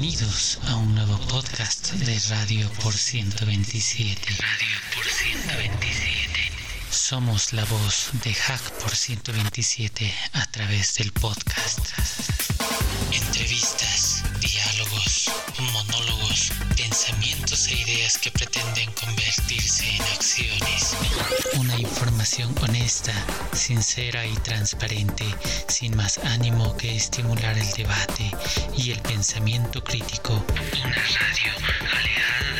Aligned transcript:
Bienvenidos 0.00 0.60
a 0.68 0.76
un 0.76 0.94
nuevo 0.94 1.18
podcast 1.26 1.90
de 1.90 2.20
Radio 2.30 2.70
por 2.84 2.94
127. 2.94 4.30
Radio 4.30 4.76
por 4.94 5.04
127. 5.04 6.52
Somos 6.88 7.52
la 7.52 7.64
voz 7.64 8.10
de 8.22 8.32
Hack 8.32 8.62
por 8.80 8.94
127 8.94 10.14
a 10.34 10.46
través 10.52 10.94
del 10.94 11.10
podcast. 11.10 11.80
Ideas 17.88 18.18
que 18.18 18.30
pretenden 18.30 18.90
convertirse 18.92 19.88
en 19.88 20.02
acciones. 20.02 20.94
Una 21.54 21.78
información 21.78 22.54
honesta, 22.60 23.14
sincera 23.52 24.26
y 24.26 24.34
transparente, 24.36 25.24
sin 25.68 25.96
más 25.96 26.18
ánimo 26.18 26.76
que 26.76 26.94
estimular 26.94 27.56
el 27.56 27.70
debate 27.72 28.30
y 28.76 28.92
el 28.92 29.00
pensamiento 29.00 29.82
crítico. 29.82 30.44
Una 30.84 30.94
radio 30.96 31.52
alejada 31.98 32.57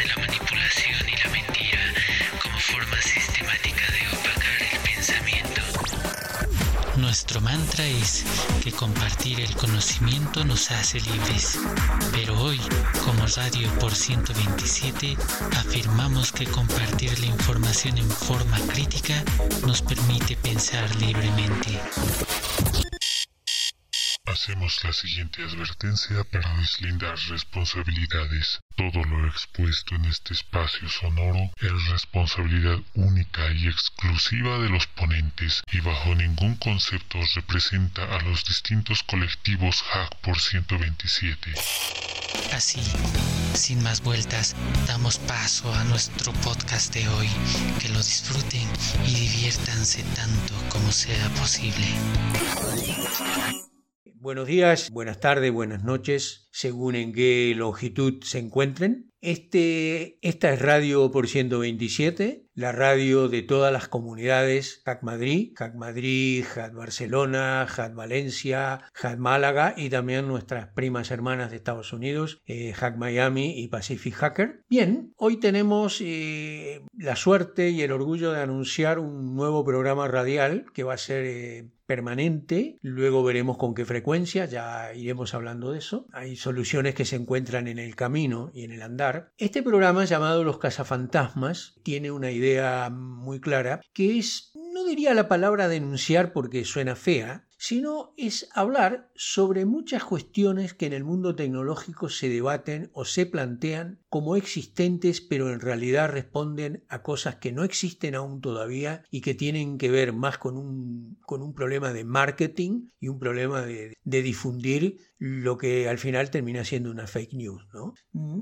Nuestro 7.29 7.43
mantra 7.43 7.85
es 7.85 8.25
que 8.65 8.73
compartir 8.73 9.41
el 9.41 9.55
conocimiento 9.55 10.47
nos 10.47 10.71
hace 10.71 10.99
libres. 10.99 11.59
Pero 12.11 12.41
hoy, 12.41 12.59
como 13.05 13.27
Radio 13.27 13.69
por 13.79 13.95
127, 13.95 15.15
afirmamos 15.59 16.33
que 16.33 16.47
compartir 16.47 17.19
la 17.19 17.27
información 17.27 17.99
en 17.99 18.09
forma 18.09 18.59
crítica 18.73 19.23
nos 19.67 19.83
permite 19.83 20.37
pensar 20.37 20.89
libremente. 20.97 21.79
Hacemos 24.31 24.85
la 24.85 24.93
siguiente 24.93 25.43
advertencia 25.43 26.23
para 26.25 26.55
deslindar 26.59 27.17
responsabilidades. 27.31 28.61
Todo 28.77 29.03
lo 29.05 29.27
expuesto 29.27 29.95
en 29.95 30.05
este 30.05 30.35
espacio 30.35 30.87
sonoro 30.91 31.51
es 31.57 31.89
responsabilidad 31.89 32.79
única 32.95 33.51
y 33.53 33.69
exclusiva 33.69 34.59
de 34.59 34.69
los 34.69 34.87
ponentes 34.87 35.63
y 35.73 35.81
bajo 35.81 36.15
ningún 36.15 36.57
concepto 36.57 37.19
representa 37.37 38.05
a 38.05 38.21
los 38.21 38.45
distintos 38.45 39.03
colectivos 39.03 39.83
Hack 39.83 40.15
por 40.17 40.39
127. 40.39 41.55
Así, 42.53 42.83
sin 43.55 43.83
más 43.83 44.03
vueltas, 44.03 44.55
damos 44.87 45.19
paso 45.21 45.75
a 45.75 45.85
nuestro 45.85 46.35
podcast 46.35 46.93
de 46.93 47.09
hoy. 47.09 47.29
Que 47.81 47.89
lo 47.89 47.99
disfruten 47.99 48.69
y 49.07 49.15
diviértanse 49.15 50.03
tanto 50.15 50.55
como 50.69 50.93
sea 50.93 51.29
posible. 51.31 51.87
Buenos 54.17 54.47
días, 54.47 54.91
buenas 54.91 55.21
tardes, 55.21 55.53
buenas 55.53 55.85
noches, 55.85 56.49
según 56.51 56.95
en 56.95 57.13
qué 57.13 57.53
longitud 57.57 58.23
se 58.23 58.39
encuentren. 58.39 59.09
Este, 59.21 60.19
esta 60.23 60.53
es 60.53 60.63
Radio 60.63 61.11
por 61.11 61.27
127, 61.27 62.47
la 62.55 62.71
radio 62.71 63.29
de 63.29 63.43
todas 63.43 63.73
las 63.73 63.89
comunidades 63.89 64.81
Hack 64.85 65.03
Madrid, 65.03 65.55
Hack 65.57 65.75
Madrid, 65.75 66.45
Barcelona, 66.73 67.67
Hack 67.67 67.95
Valencia, 67.95 68.81
Hack 68.95 69.19
Málaga 69.19 69.75
y 69.77 69.91
también 69.91 70.29
nuestras 70.29 70.69
primas 70.69 71.11
hermanas 71.11 71.51
de 71.51 71.57
Estados 71.57 71.93
Unidos, 71.93 72.41
eh, 72.47 72.73
Hack 72.75 72.97
Miami 72.97 73.61
y 73.61 73.67
Pacific 73.67 74.15
Hacker. 74.15 74.63
Bien, 74.69 75.13
hoy 75.17 75.39
tenemos 75.39 76.01
eh, 76.01 76.83
la 76.97 77.17
suerte 77.17 77.71
y 77.71 77.83
el 77.83 77.91
orgullo 77.91 78.31
de 78.31 78.43
anunciar 78.43 79.01
un 79.01 79.35
nuevo 79.35 79.65
programa 79.65 80.07
radial 80.07 80.67
que 80.73 80.85
va 80.85 80.95
a 80.95 80.99
ser 80.99 81.25
eh, 81.25 81.71
permanente, 81.89 82.79
luego 82.83 83.25
veremos 83.25 83.57
con 83.57 83.75
qué 83.75 83.87
frecuencia, 83.87 84.45
ya 84.45 84.93
iremos 84.95 85.33
hablando 85.33 85.73
de 85.73 85.79
eso. 85.79 86.07
Hay 86.13 86.37
soluciones 86.37 86.95
que 86.95 87.07
se 87.07 87.17
encuentran 87.17 87.67
en 87.67 87.79
el 87.79 87.97
camino 87.97 88.51
y 88.53 88.65
en 88.65 88.73
el 88.73 88.83
andar. 88.83 89.33
Este 89.39 89.63
programa 89.63 90.05
llamado 90.05 90.45
Los 90.45 90.59
Cazafantasmas 90.59 91.81
tiene 91.83 92.11
una 92.11 92.31
idea 92.31 92.91
muy 92.91 93.41
clara 93.41 93.81
que 93.95 94.19
es, 94.19 94.53
no 94.75 94.85
diría 94.85 95.15
la 95.15 95.29
palabra 95.29 95.67
denunciar 95.67 96.35
porque 96.35 96.67
suena 96.67 96.95
fea, 96.95 97.48
sino 97.59 98.15
es 98.17 98.49
hablar 98.55 99.11
sobre 99.17 99.67
muchas 99.67 100.05
cuestiones 100.05 100.75
que 100.75 100.87
en 100.87 100.93
el 100.93 101.05
mundo 101.05 101.35
tecnológico 101.35 102.09
se 102.09 102.29
debaten 102.29 102.91
o 102.95 103.05
se 103.05 103.27
plantean 103.27 103.99
como 104.09 104.37
existentes, 104.37 105.21
pero 105.21 105.53
en 105.53 105.61
realidad 105.61 106.11
responden 106.11 106.85
a 106.89 107.03
cosas 107.03 107.37
que 107.37 107.53
no 107.53 107.65
existen 107.65 108.15
aún 108.15 108.41
todavía 108.41 109.03
y 109.11 109.21
que 109.21 109.35
tienen 109.35 109.77
que 109.77 109.91
ver 109.91 110.13
más 110.13 110.39
con 110.39 110.57
un, 110.57 111.19
con 111.27 111.43
un 111.43 111.53
problema 111.53 111.93
de 111.93 112.05
marketing 112.05 112.91
y 113.01 113.09
un 113.09 113.19
problema 113.19 113.63
de, 113.63 113.97
de 114.05 114.23
difundir 114.23 115.01
lo 115.19 115.59
que 115.59 115.89
al 115.89 115.99
final 115.99 116.31
termina 116.31 116.65
siendo 116.65 116.91
una 116.91 117.07
fake 117.07 117.35
news. 117.35 117.67
¿no? 117.73 117.95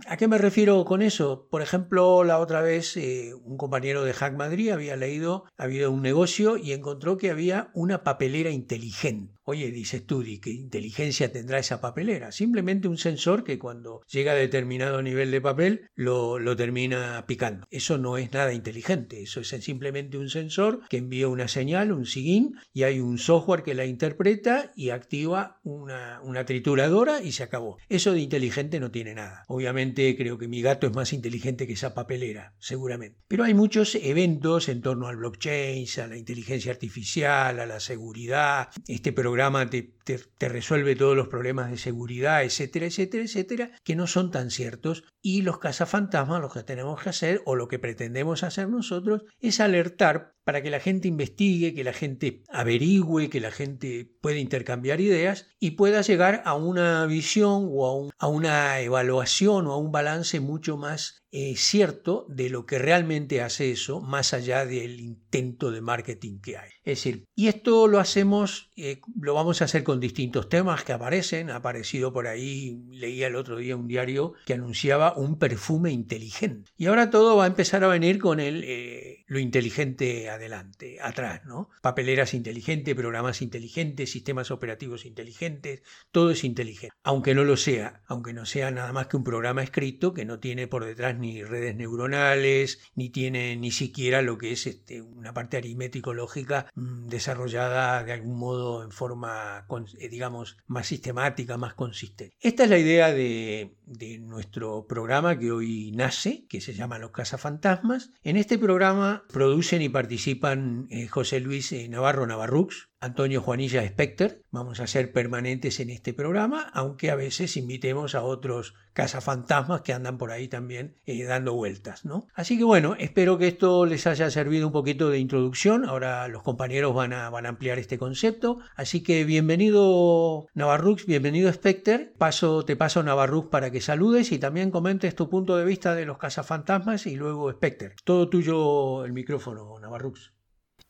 ¿A 0.06 0.16
qué 0.16 0.28
me 0.28 0.38
refiero 0.38 0.84
con 0.84 1.02
eso? 1.02 1.48
Por 1.50 1.62
ejemplo, 1.62 2.24
la 2.24 2.38
otra 2.38 2.60
vez 2.60 2.96
eh, 2.96 3.32
un 3.34 3.56
compañero 3.56 4.04
de 4.04 4.12
Hack 4.12 4.36
Madrid 4.36 4.70
había 4.70 4.96
leído, 4.96 5.44
había 5.56 5.88
un 5.88 6.02
negocio 6.02 6.56
y 6.56 6.72
encontró 6.72 7.16
que 7.16 7.30
había 7.30 7.70
una 7.74 8.04
papelera 8.04 8.50
inteligente. 8.50 9.35
Oye, 9.48 9.70
dice 9.70 9.98
Studi, 9.98 10.40
¿qué 10.40 10.50
inteligencia 10.50 11.30
tendrá 11.30 11.60
esa 11.60 11.80
papelera? 11.80 12.32
Simplemente 12.32 12.88
un 12.88 12.98
sensor 12.98 13.44
que 13.44 13.60
cuando 13.60 14.02
llega 14.10 14.32
a 14.32 14.34
determinado 14.34 15.02
nivel 15.02 15.30
de 15.30 15.40
papel 15.40 15.88
lo, 15.94 16.40
lo 16.40 16.56
termina 16.56 17.24
picando. 17.28 17.64
Eso 17.70 17.96
no 17.96 18.18
es 18.18 18.32
nada 18.32 18.52
inteligente, 18.52 19.22
eso 19.22 19.38
es 19.38 19.50
simplemente 19.50 20.18
un 20.18 20.30
sensor 20.30 20.80
que 20.88 20.96
envía 20.96 21.28
una 21.28 21.46
señal, 21.46 21.92
un 21.92 22.06
SIGIN, 22.06 22.56
y 22.72 22.82
hay 22.82 22.98
un 22.98 23.18
software 23.18 23.62
que 23.62 23.74
la 23.74 23.84
interpreta 23.84 24.72
y 24.74 24.90
activa 24.90 25.60
una, 25.62 26.20
una 26.24 26.44
trituradora 26.44 27.22
y 27.22 27.30
se 27.30 27.44
acabó. 27.44 27.78
Eso 27.88 28.14
de 28.14 28.22
inteligente 28.22 28.80
no 28.80 28.90
tiene 28.90 29.14
nada. 29.14 29.44
Obviamente 29.46 30.16
creo 30.16 30.38
que 30.38 30.48
mi 30.48 30.60
gato 30.60 30.88
es 30.88 30.92
más 30.92 31.12
inteligente 31.12 31.68
que 31.68 31.74
esa 31.74 31.94
papelera, 31.94 32.56
seguramente. 32.58 33.20
Pero 33.28 33.44
hay 33.44 33.54
muchos 33.54 33.94
eventos 33.94 34.68
en 34.68 34.82
torno 34.82 35.06
al 35.06 35.18
blockchain, 35.18 35.86
a 36.02 36.08
la 36.08 36.16
inteligencia 36.16 36.72
artificial, 36.72 37.60
a 37.60 37.66
la 37.66 37.78
seguridad. 37.78 38.70
Este 38.88 39.12
programa 39.12 39.35
te, 39.70 40.18
te, 40.38 40.48
resuelve 40.48 40.96
todos 40.96 41.16
los 41.16 41.28
problemas 41.28 41.70
de 41.70 41.78
seguridad, 41.78 42.44
etcétera, 42.44 42.86
etcétera, 42.86 43.24
etcétera, 43.24 43.70
que 43.84 43.96
no 43.96 44.06
son 44.06 44.30
tan 44.30 44.50
ciertos. 44.50 45.04
Y 45.20 45.42
los 45.42 45.58
cazafantasmas 45.58 46.40
lo 46.40 46.50
que 46.50 46.62
tenemos 46.62 47.02
que 47.02 47.10
hacer, 47.10 47.42
o 47.44 47.56
lo 47.56 47.68
que 47.68 47.78
pretendemos 47.78 48.42
hacer 48.42 48.68
nosotros, 48.68 49.22
es 49.40 49.60
alertar 49.60 50.34
para 50.44 50.62
que 50.62 50.70
la 50.70 50.78
gente 50.78 51.08
investigue, 51.08 51.74
que 51.74 51.82
la 51.82 51.92
gente 51.92 52.44
averigüe, 52.48 53.28
que 53.28 53.40
la 53.40 53.50
gente 53.50 54.08
pueda 54.20 54.38
intercambiar 54.38 55.00
ideas 55.00 55.48
y 55.58 55.72
pueda 55.72 56.02
llegar 56.02 56.42
a 56.44 56.54
una 56.54 57.04
visión 57.06 57.66
o 57.68 58.08
a, 58.08 58.10
a 58.18 58.28
una 58.28 58.80
evaluación 58.80 59.66
o 59.66 59.72
a 59.72 59.78
un 59.78 59.90
balance 59.90 60.38
mucho 60.38 60.76
más 60.76 61.25
eh, 61.38 61.54
cierto 61.54 62.24
de 62.30 62.48
lo 62.48 62.64
que 62.64 62.78
realmente 62.78 63.42
hace 63.42 63.70
eso, 63.70 64.00
más 64.00 64.32
allá 64.32 64.64
del 64.64 65.00
intento 65.00 65.70
de 65.70 65.82
marketing 65.82 66.40
que 66.40 66.56
hay. 66.56 66.70
Es 66.82 66.96
decir, 67.00 67.26
y 67.34 67.48
esto 67.48 67.88
lo 67.88 67.98
hacemos, 67.98 68.70
eh, 68.74 69.02
lo 69.20 69.34
vamos 69.34 69.60
a 69.60 69.66
hacer 69.66 69.84
con 69.84 70.00
distintos 70.00 70.48
temas 70.48 70.82
que 70.82 70.94
aparecen. 70.94 71.50
Ha 71.50 71.56
aparecido 71.56 72.10
por 72.10 72.26
ahí, 72.26 72.80
leía 72.88 73.26
el 73.26 73.36
otro 73.36 73.58
día 73.58 73.76
un 73.76 73.86
diario 73.86 74.32
que 74.46 74.54
anunciaba 74.54 75.14
un 75.14 75.38
perfume 75.38 75.92
inteligente. 75.92 76.70
Y 76.78 76.86
ahora 76.86 77.10
todo 77.10 77.36
va 77.36 77.44
a 77.44 77.48
empezar 77.48 77.84
a 77.84 77.88
venir 77.88 78.18
con 78.18 78.40
el, 78.40 78.64
eh, 78.64 79.24
lo 79.26 79.38
inteligente 79.38 80.30
adelante, 80.30 81.00
atrás, 81.02 81.42
¿no? 81.44 81.68
Papeleras 81.82 82.32
inteligentes, 82.32 82.94
programas 82.94 83.42
inteligentes, 83.42 84.10
sistemas 84.10 84.50
operativos 84.50 85.04
inteligentes, 85.04 85.82
todo 86.12 86.30
es 86.30 86.44
inteligente. 86.44 86.96
Aunque 87.02 87.34
no 87.34 87.44
lo 87.44 87.58
sea, 87.58 88.02
aunque 88.06 88.32
no 88.32 88.46
sea 88.46 88.70
nada 88.70 88.94
más 88.94 89.08
que 89.08 89.18
un 89.18 89.24
programa 89.24 89.62
escrito 89.62 90.14
que 90.14 90.24
no 90.24 90.38
tiene 90.38 90.66
por 90.66 90.86
detrás 90.86 91.18
ni 91.18 91.25
redes 91.42 91.76
neuronales, 91.76 92.80
ni 92.94 93.10
tiene 93.10 93.56
ni 93.56 93.70
siquiera 93.70 94.22
lo 94.22 94.38
que 94.38 94.52
es 94.52 94.66
este, 94.66 95.02
una 95.02 95.32
parte 95.32 95.56
aritmético-lógica 95.56 96.66
mmm, 96.74 97.08
desarrollada 97.08 98.02
de 98.04 98.12
algún 98.12 98.38
modo 98.38 98.82
en 98.82 98.90
forma, 98.90 99.66
eh, 99.98 100.08
digamos, 100.08 100.56
más 100.66 100.86
sistemática, 100.86 101.56
más 101.56 101.74
consistente. 101.74 102.36
Esta 102.40 102.64
es 102.64 102.70
la 102.70 102.78
idea 102.78 103.12
de, 103.12 103.76
de 103.84 104.18
nuestro 104.18 104.86
programa 104.86 105.38
que 105.38 105.52
hoy 105.52 105.92
nace, 105.92 106.46
que 106.48 106.60
se 106.60 106.74
llama 106.74 106.98
Los 106.98 107.12
Cazafantasmas. 107.12 108.10
En 108.22 108.36
este 108.36 108.58
programa 108.58 109.24
producen 109.32 109.82
y 109.82 109.88
participan 109.88 110.86
eh, 110.90 111.08
José 111.08 111.40
Luis 111.40 111.72
eh, 111.72 111.88
Navarro 111.88 112.26
Navarrux, 112.26 112.88
Antonio 113.00 113.42
Juanilla 113.42 113.86
Specter. 113.86 114.42
Vamos 114.50 114.80
a 114.80 114.86
ser 114.86 115.12
permanentes 115.12 115.80
en 115.80 115.90
este 115.90 116.14
programa, 116.14 116.70
aunque 116.72 117.10
a 117.10 117.14
veces 117.14 117.56
invitemos 117.56 118.14
a 118.14 118.22
otros 118.22 118.74
cazafantasmas 118.94 119.82
que 119.82 119.92
andan 119.92 120.16
por 120.16 120.30
ahí 120.30 120.48
también 120.48 120.96
eh, 121.04 121.24
dando 121.24 121.52
vueltas, 121.52 122.06
¿no? 122.06 122.26
Así 122.34 122.56
que 122.56 122.64
bueno, 122.64 122.96
espero 122.98 123.36
que 123.36 123.48
esto 123.48 123.84
les 123.84 124.06
haya 124.06 124.30
servido 124.30 124.66
un 124.66 124.72
poquito 124.72 125.10
de 125.10 125.18
introducción. 125.18 125.84
Ahora 125.84 126.26
los 126.28 126.42
compañeros 126.42 126.94
van 126.94 127.12
a, 127.12 127.26
ampliar 127.26 127.78
este 127.78 127.98
concepto. 127.98 128.58
Así 128.74 129.02
que 129.02 129.24
bienvenido 129.24 130.48
Navarrux, 130.54 131.04
bienvenido 131.04 131.52
Specter. 131.52 132.14
Paso, 132.16 132.64
te 132.64 132.76
paso 132.76 133.02
Navarrux 133.02 133.50
para 133.50 133.70
que 133.70 133.80
saludes 133.82 134.32
y 134.32 134.38
también 134.38 134.70
comentes 134.70 135.14
tu 135.14 135.28
punto 135.28 135.56
de 135.58 135.66
vista 135.66 135.94
de 135.94 136.06
los 136.06 136.18
cazafantasmas 136.18 137.06
y 137.06 137.14
luego 137.14 137.52
Specter. 137.52 137.94
Todo 138.04 138.28
tuyo 138.30 139.04
el 139.04 139.12
micrófono, 139.12 139.78
Navarrux. 139.78 140.35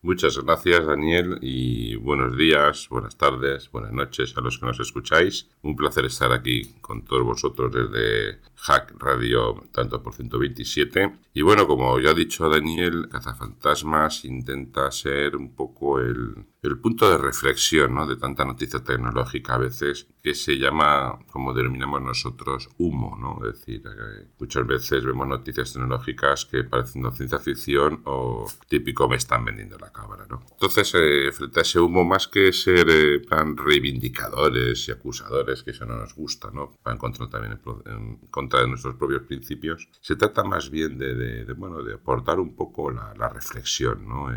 Muchas 0.02 0.38
gracias, 0.38 0.86
Daniel, 0.86 1.38
y 1.40 1.96
buenos 1.96 2.36
días, 2.36 2.88
buenas 2.90 3.16
tardes, 3.16 3.70
buenas 3.72 3.92
noches 3.92 4.36
a 4.36 4.40
los 4.40 4.58
que 4.58 4.66
nos 4.66 4.78
escucháis. 4.78 5.48
Un 5.62 5.74
placer 5.74 6.04
estar 6.04 6.30
aquí 6.32 6.76
con 6.80 7.02
todos 7.02 7.24
vosotros 7.24 7.72
desde 7.72 8.38
Hack 8.56 8.94
Radio, 8.98 9.64
tanto 9.72 10.02
por 10.02 10.14
127. 10.14 11.12
Y 11.34 11.42
bueno, 11.42 11.66
como 11.66 11.98
ya 11.98 12.10
ha 12.10 12.14
dicho 12.14 12.48
Daniel, 12.48 13.08
Cazafantasmas 13.10 14.24
intenta 14.24 14.90
ser 14.90 15.36
un 15.36 15.54
poco 15.54 15.98
el, 15.98 16.46
punto 16.82 17.08
de 17.08 17.18
reflexión 17.18 18.08
de 18.08 18.16
tanta 18.16 18.44
noticia 18.44 18.82
tecnológica 18.82 19.54
a 19.54 19.58
veces 19.58 20.08
que 20.20 20.34
se 20.34 20.58
llama, 20.58 21.18
como 21.30 21.54
denominamos 21.54 22.02
nosotros, 22.02 22.68
humo. 22.78 23.16
¿no? 23.20 23.46
Es 23.46 23.60
decir, 23.60 23.82
eh, 23.86 24.26
muchas 24.38 24.66
veces 24.66 25.04
vemos 25.04 25.28
noticias 25.28 25.72
tecnológicas 25.72 26.44
que 26.44 26.64
parecen 26.64 27.04
ciencia 27.12 27.38
ficción 27.38 28.02
o 28.04 28.46
típico 28.68 29.08
me 29.08 29.16
están 29.16 29.44
vendiendo 29.44 29.78
la 29.78 29.85
cámara. 29.92 30.26
¿no? 30.28 30.42
Entonces, 30.50 30.92
eh, 30.94 31.32
frente 31.32 31.60
a 31.60 31.62
ese 31.62 31.80
humo, 31.80 32.04
más 32.04 32.28
que 32.28 32.52
ser 32.52 32.86
eh, 32.88 33.20
plan 33.20 33.56
reivindicadores 33.56 34.88
y 34.88 34.92
acusadores, 34.92 35.62
que 35.62 35.70
eso 35.70 35.86
no 35.86 35.96
nos 35.96 36.14
gusta, 36.14 36.50
¿no? 36.52 36.72
va 36.86 36.92
en 36.92 36.98
contra 36.98 37.28
también 37.28 37.58
en 37.86 38.16
contra 38.30 38.60
de 38.60 38.68
nuestros 38.68 38.94
propios 38.94 39.22
principios, 39.22 39.88
se 40.00 40.16
trata 40.16 40.44
más 40.44 40.70
bien 40.70 40.98
de, 40.98 41.44
bueno, 41.54 41.82
de 41.82 41.94
aportar 41.94 42.40
un 42.40 42.54
poco 42.54 42.90
la, 42.90 43.26
reflexión, 43.36 44.06
¿no? 44.08 44.32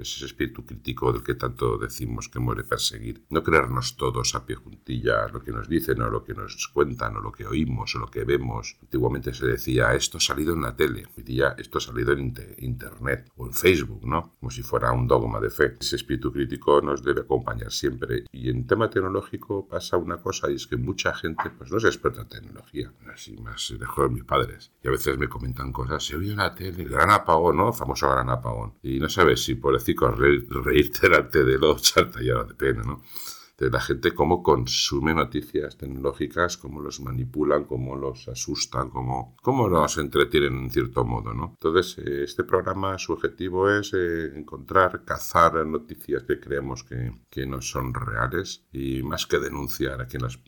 ese 0.00 0.26
espíritu 0.26 0.66
crítico 0.66 1.12
del 1.12 1.22
que 1.22 1.34
tanto 1.34 1.78
decimos 1.78 2.28
que 2.28 2.40
muere 2.40 2.64
perseguir. 2.64 3.24
No 3.30 3.42
creernos 3.42 3.96
todos 3.96 4.34
a 4.34 4.44
pie 4.44 4.56
juntilla 4.56 5.28
lo 5.28 5.42
que 5.42 5.52
nos 5.52 5.68
dicen 5.68 6.02
o 6.02 6.10
lo 6.10 6.24
que 6.24 6.34
nos 6.34 6.68
cuentan 6.68 7.16
o 7.16 7.20
lo 7.20 7.32
que 7.32 7.46
oímos 7.46 7.94
o 7.94 7.98
lo 7.98 8.08
que 8.08 8.24
vemos. 8.24 8.76
Antiguamente 8.82 9.32
se 9.32 9.46
decía 9.46 9.94
esto 9.94 10.18
ha 10.18 10.20
salido 10.20 10.54
en 10.54 10.62
la 10.62 10.76
tele, 10.76 11.06
hoy 11.16 11.22
día 11.22 11.54
esto 11.58 11.78
ha 11.78 11.80
salido 11.80 12.12
en 12.12 12.34
internet 12.58 13.30
o 13.36 13.46
en 13.46 13.52
Facebook, 13.52 14.06
¿no? 14.06 14.34
Como 14.40 14.50
si 14.50 14.62
fuera 14.62 14.83
un 14.92 15.06
dogma 15.06 15.40
de 15.40 15.50
fe. 15.50 15.76
Ese 15.80 15.96
espíritu 15.96 16.32
crítico 16.32 16.80
nos 16.80 17.02
debe 17.02 17.22
acompañar 17.22 17.72
siempre. 17.72 18.24
Y 18.32 18.50
en 18.50 18.66
tema 18.66 18.90
tecnológico 18.90 19.66
pasa 19.66 19.96
una 19.96 20.18
cosa 20.18 20.50
y 20.50 20.54
es 20.54 20.66
que 20.66 20.76
mucha 20.76 21.14
gente 21.14 21.50
pues 21.56 21.70
no 21.70 21.78
es 21.78 21.84
experta 21.84 22.22
en 22.22 22.28
tecnología. 22.28 22.92
Así 23.12 23.36
más 23.36 23.74
dejo 23.78 24.02
de 24.02 24.08
mis 24.08 24.24
padres. 24.24 24.72
Y 24.82 24.88
a 24.88 24.90
veces 24.90 25.18
me 25.18 25.28
comentan 25.28 25.72
cosas, 25.72 26.04
se 26.04 26.16
oye 26.16 26.32
en 26.32 26.38
la 26.38 26.54
tele, 26.54 26.84
gran 26.84 27.10
apagón, 27.10 27.56
¿no? 27.56 27.72
Famoso 27.72 28.10
gran 28.10 28.28
apagón. 28.28 28.74
Y 28.82 28.98
no 28.98 29.08
sabes 29.08 29.44
si 29.44 29.54
por 29.54 29.74
decir 29.74 29.96
reírte 29.98 31.08
delante 31.08 31.44
de 31.44 31.58
los 31.58 31.94
ya 32.22 32.44
de 32.44 32.54
pena, 32.54 32.82
¿no? 32.82 33.02
De 33.56 33.70
la 33.70 33.80
gente 33.80 34.12
cómo 34.12 34.42
consume 34.42 35.14
noticias 35.14 35.76
tecnológicas, 35.76 36.56
cómo 36.56 36.80
los 36.80 37.00
manipulan, 37.00 37.64
cómo 37.64 37.96
los 37.96 38.26
asustan, 38.28 38.90
cómo, 38.90 39.36
cómo 39.42 39.68
los 39.68 39.96
entretienen 39.98 40.64
en 40.64 40.70
cierto 40.70 41.04
modo, 41.04 41.32
¿no? 41.32 41.56
Entonces, 41.60 41.98
eh, 41.98 42.24
este 42.24 42.44
programa, 42.44 42.98
su 42.98 43.12
objetivo 43.12 43.70
es 43.70 43.92
eh, 43.94 44.36
encontrar, 44.36 45.04
cazar 45.04 45.64
noticias 45.66 46.24
que 46.24 46.40
creemos 46.40 46.82
que, 46.84 47.12
que, 47.30 47.46
no 47.46 47.60
son 47.60 47.94
reales 47.94 48.64
y 48.72 49.02
más 49.02 49.26
que 49.26 49.38
denunciar 49.38 50.00
a 50.00 50.06
quien 50.06 50.22
las, 50.22 50.40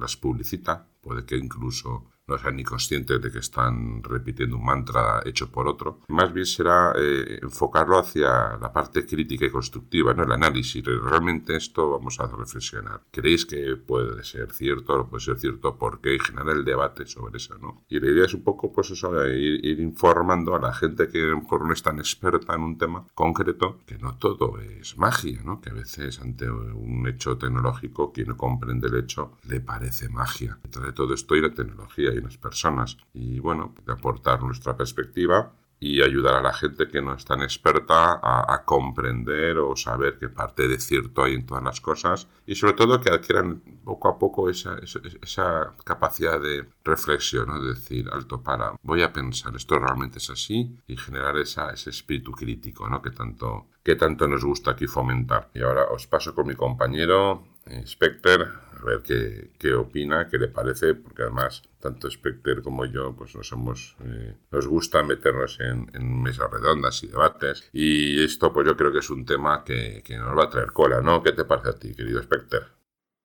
las 0.00 0.16
publicita, 0.16 0.88
puede 1.00 1.24
que 1.24 1.36
incluso 1.36 2.12
no 2.26 2.38
sean 2.38 2.56
ni 2.56 2.64
conscientes 2.64 3.20
de 3.20 3.30
que 3.30 3.38
están 3.38 4.02
repitiendo 4.02 4.56
un 4.56 4.64
mantra 4.64 5.22
hecho 5.24 5.50
por 5.50 5.68
otro. 5.68 6.00
Más 6.08 6.32
bien 6.32 6.46
será 6.46 6.92
eh, 6.96 7.40
enfocarlo 7.42 7.98
hacia 7.98 8.56
la 8.58 8.72
parte 8.72 9.04
crítica 9.04 9.46
y 9.46 9.50
constructiva, 9.50 10.14
¿no? 10.14 10.22
el 10.22 10.32
análisis. 10.32 10.84
Realmente 10.84 11.56
esto 11.56 11.90
vamos 11.90 12.20
a 12.20 12.26
reflexionar. 12.26 13.02
¿Creéis 13.10 13.46
que 13.46 13.76
puede 13.76 14.22
ser 14.24 14.52
cierto? 14.52 14.96
¿No 14.96 15.08
puede 15.08 15.24
ser 15.24 15.38
cierto? 15.38 15.76
¿Por 15.76 16.00
qué? 16.00 16.14
Y 16.14 16.18
generar 16.18 16.56
el 16.56 16.64
debate 16.64 17.06
sobre 17.06 17.36
eso. 17.36 17.54
Y 17.88 18.00
la 18.00 18.10
idea 18.10 18.24
es 18.24 18.34
un 18.34 18.42
poco 18.42 18.72
pues 18.72 18.90
eso, 18.90 19.26
ir, 19.26 19.64
ir 19.64 19.80
informando 19.80 20.54
a 20.54 20.60
la 20.60 20.72
gente 20.72 21.08
que 21.08 21.22
a 21.22 21.26
lo 21.26 21.42
mejor 21.42 21.66
no 21.66 21.72
es 21.72 21.82
tan 21.82 21.98
experta 21.98 22.54
en 22.54 22.62
un 22.62 22.78
tema 22.78 23.06
concreto, 23.14 23.80
que 23.84 23.98
no 23.98 24.16
todo 24.16 24.58
es 24.60 24.96
magia, 24.96 25.42
¿no? 25.44 25.60
que 25.60 25.70
a 25.70 25.74
veces 25.74 26.20
ante 26.20 26.50
un 26.50 27.06
hecho 27.06 27.36
tecnológico, 27.36 28.12
quien 28.12 28.28
no 28.28 28.36
comprende 28.36 28.88
el 28.88 28.96
hecho, 28.96 29.32
le 29.48 29.60
parece 29.60 30.08
magia. 30.08 30.58
Detrás 30.62 30.86
de 30.86 30.92
todo 30.92 31.14
esto 31.14 31.36
y 31.36 31.40
la 31.40 31.52
tecnología 31.52 32.12
y 32.14 32.21
las 32.22 32.38
personas. 32.38 32.96
Y 33.12 33.38
bueno, 33.40 33.74
de 33.84 33.92
aportar 33.92 34.42
nuestra 34.42 34.76
perspectiva 34.76 35.52
y 35.82 36.00
ayudar 36.00 36.36
a 36.36 36.42
la 36.42 36.52
gente 36.52 36.86
que 36.86 37.02
no 37.02 37.12
es 37.12 37.24
tan 37.24 37.42
experta 37.42 38.20
a, 38.22 38.64
comprender 38.64 39.58
o 39.58 39.74
saber 39.74 40.16
qué 40.16 40.28
parte 40.28 40.68
de 40.68 40.78
cierto 40.78 41.24
hay 41.24 41.34
en 41.34 41.44
todas 41.44 41.64
las 41.64 41.80
cosas 41.80 42.28
y 42.46 42.54
sobre 42.54 42.74
todo 42.74 43.00
que 43.00 43.10
adquieran 43.10 43.60
poco 43.82 44.08
a 44.08 44.16
poco 44.16 44.48
esa, 44.48 44.76
esa, 45.20 45.74
capacidad 45.84 46.40
de 46.40 46.68
reflexión, 46.84 47.48
¿no? 47.48 47.60
de 47.60 47.70
decir, 47.70 48.08
alto 48.12 48.40
para, 48.44 48.76
voy 48.82 49.02
a 49.02 49.12
pensar, 49.12 49.56
esto 49.56 49.76
realmente 49.76 50.18
es 50.18 50.30
así 50.30 50.78
y 50.86 50.96
generar 50.96 51.36
esa, 51.38 51.72
ese 51.72 51.90
espíritu 51.90 52.30
crítico 52.30 52.88
¿no? 52.88 53.02
que, 53.02 53.10
tanto, 53.10 53.66
que 53.82 53.96
tanto 53.96 54.28
nos 54.28 54.44
gusta 54.44 54.70
aquí 54.70 54.86
fomentar. 54.86 55.50
Y 55.52 55.62
ahora 55.62 55.86
os 55.90 56.06
paso 56.06 56.32
con 56.32 56.46
mi 56.46 56.54
compañero 56.54 57.42
eh, 57.66 57.82
Specter 57.84 58.42
a 58.42 58.84
ver 58.84 59.02
qué, 59.02 59.50
qué, 59.58 59.74
opina, 59.74 60.28
qué 60.28 60.38
le 60.38 60.48
parece, 60.48 60.94
porque 60.94 61.22
además 61.22 61.62
tanto 61.82 62.10
Specter 62.10 62.62
como 62.62 62.86
yo 62.86 63.14
pues 63.16 63.34
nos, 63.34 63.48
somos, 63.48 63.96
eh, 64.04 64.34
nos 64.50 64.66
gusta 64.66 65.02
meternos 65.02 65.58
en, 65.60 65.90
en, 65.92 66.22
mesas 66.22 66.50
redondas 66.50 67.02
y 67.02 67.08
debates 67.08 67.68
y 67.72 68.22
esto 68.22 68.52
pues 68.52 68.66
yo 68.66 68.76
creo 68.76 68.92
que 68.92 69.00
es 69.00 69.10
un 69.10 69.26
tema 69.26 69.64
que, 69.64 70.02
que 70.04 70.16
nos 70.16 70.38
va 70.38 70.44
a 70.44 70.50
traer 70.50 70.72
cola, 70.72 71.00
¿no? 71.02 71.22
¿Qué 71.22 71.32
te 71.32 71.44
parece 71.44 71.70
a 71.70 71.78
ti, 71.78 71.94
querido 71.94 72.22
Specter? 72.22 72.81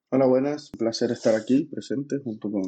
Hola, 0.10 0.26
buenas. 0.26 0.72
Un 0.72 0.78
placer 0.80 1.12
estar 1.12 1.36
aquí 1.36 1.66
presente 1.66 2.20
junto 2.24 2.50
con 2.50 2.62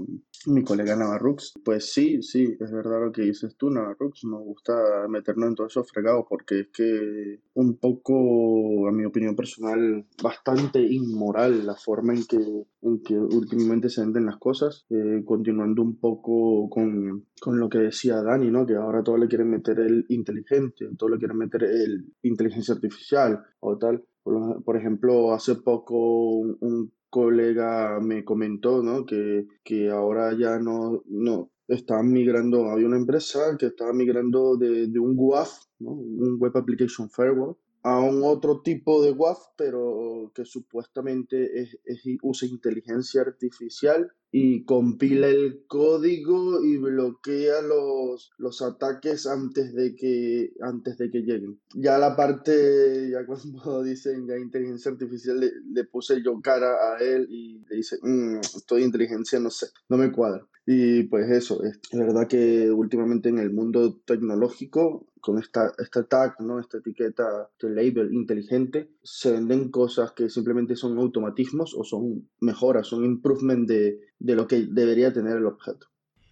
mi 0.48 0.62
colega 0.62 0.98
Navarrux. 0.98 1.54
Pues 1.64 1.94
sí, 1.94 2.22
sí, 2.22 2.58
es 2.60 2.70
verdad 2.70 3.00
lo 3.06 3.14
que 3.14 3.22
dices 3.22 3.56
tú, 3.56 3.70
Navarrux. 3.70 4.26
Nos 4.26 4.44
gusta 4.44 4.74
meternos 5.08 5.48
en 5.48 5.56
todo 5.56 5.68
eso 5.68 5.86
fregado 5.86 6.26
porque 6.28 6.60
es 6.60 6.68
que 6.68 7.40
un 7.54 7.78
poco, 7.78 8.90
a 8.90 8.92
mi 8.92 9.06
opinión 9.06 9.38
personal, 9.38 10.06
bastante 10.22 10.82
inmoral 10.82 11.66
la 11.66 11.76
forma 11.76 12.14
en 12.14 12.26
que, 12.26 12.66
en 12.82 13.02
que 13.04 13.18
últimamente 13.18 13.90
se 13.90 14.02
venden 14.02 14.26
las 14.26 14.38
cosas. 14.38 14.86
Eh, 14.90 15.24
continuando 15.24 15.82
un 15.82 15.98
poco 15.98 16.70
con, 16.70 17.26
con 17.40 17.58
lo 17.58 17.70
que 17.70 17.78
decía 17.78 18.22
Dani, 18.22 18.52
¿no? 18.52 18.66
Que 18.66 18.76
ahora 18.76 19.02
todo 19.02 19.16
le 19.18 19.30
quieren 19.30 19.50
meter 19.50 19.80
el 19.80 20.06
inteligente, 20.10 20.90
todo 20.98 21.08
le 21.08 21.18
quieren 21.18 21.38
meter 21.38 21.64
el 21.64 22.06
inteligencia 22.22 22.74
artificial 22.74 23.46
o 23.62 23.78
tal. 23.78 24.04
Por, 24.24 24.78
ejemplo, 24.78 25.34
hace 25.34 25.56
poco 25.56 25.96
un 26.38 26.92
colega 27.10 28.00
me 28.00 28.24
comentó, 28.24 28.84
¿no? 28.84 29.06
Que, 29.06 29.48
que 29.64 29.90
ahora 29.90 30.34
ya 30.38 30.60
no, 30.60 31.04
no, 31.08 31.52
estaban 31.68 32.12
migrando, 32.12 32.70
había 32.70 32.88
una 32.88 32.98
empresa 32.98 33.56
que 33.58 33.68
estaba 33.68 33.94
migrando 33.94 34.58
de, 34.58 34.88
de 34.88 35.00
un 35.00 35.14
WAF, 35.18 35.52
¿no? 35.80 35.92
Un 35.92 36.38
Web 36.40 36.58
Application 36.58 37.10
Firewall, 37.10 37.58
a 37.84 38.00
un 38.00 38.24
otro 38.24 38.62
tipo 38.62 39.02
de 39.04 39.12
WAF, 39.12 39.40
pero 39.58 40.32
que 40.36 40.46
supuestamente 40.46 41.62
es, 41.62 41.78
usa 42.22 42.48
inteligencia 42.48 43.22
artificial 43.22 44.12
y 44.32 44.64
compila 44.64 45.28
el 45.28 45.64
código 45.68 46.64
y 46.64 46.78
bloquea 46.78 47.62
los, 47.62 48.32
los 48.38 48.62
ataques 48.62 49.26
antes 49.26 49.74
de, 49.74 49.96
que, 49.96 50.52
antes 50.62 50.98
de 50.98 51.10
que 51.10 51.20
lleguen. 51.20 51.60
Ya 51.74 51.98
la 51.98 52.16
parte, 52.16 53.10
ya 53.12 53.26
cuando 53.26 53.84
dicen 53.84 54.28
ya 54.28 54.38
inteligencia 54.38 54.92
artificial, 54.92 55.40
le, 55.40 55.84
puse 55.86 56.22
yo 56.22 56.40
cara 56.42 56.76
a 56.94 57.00
él 57.00 57.28
y 57.30 57.66
le 57.70 57.78
dice, 57.78 57.98
mm, 58.02 58.40
estoy 58.40 58.84
inteligencia, 58.84 59.40
no 59.40 59.50
sé, 59.50 59.68
no 59.88 59.98
me 59.98 60.12
cuadra. 60.12 60.46
Y 60.72 61.02
pues 61.06 61.28
eso, 61.32 61.64
es 61.64 61.80
verdad 61.92 62.28
que 62.28 62.70
últimamente 62.70 63.30
en 63.30 63.40
el 63.40 63.52
mundo 63.52 64.02
tecnológico 64.06 65.08
con 65.20 65.40
esta, 65.40 65.74
esta 65.80 66.04
tag, 66.04 66.40
¿no? 66.42 66.60
esta 66.60 66.78
etiqueta, 66.78 67.50
este 67.52 67.72
label 67.72 68.14
inteligente, 68.14 68.92
se 69.02 69.32
venden 69.32 69.72
cosas 69.72 70.12
que 70.12 70.30
simplemente 70.30 70.76
son 70.76 71.00
automatismos 71.00 71.74
o 71.76 71.84
son 71.84 72.30
mejoras, 72.40 72.86
son 72.86 73.04
improvement 73.04 73.68
de, 73.68 74.00
de 74.20 74.36
lo 74.36 74.46
que 74.46 74.68
debería 74.70 75.12
tener 75.12 75.38
el 75.38 75.48
objeto. 75.48 75.88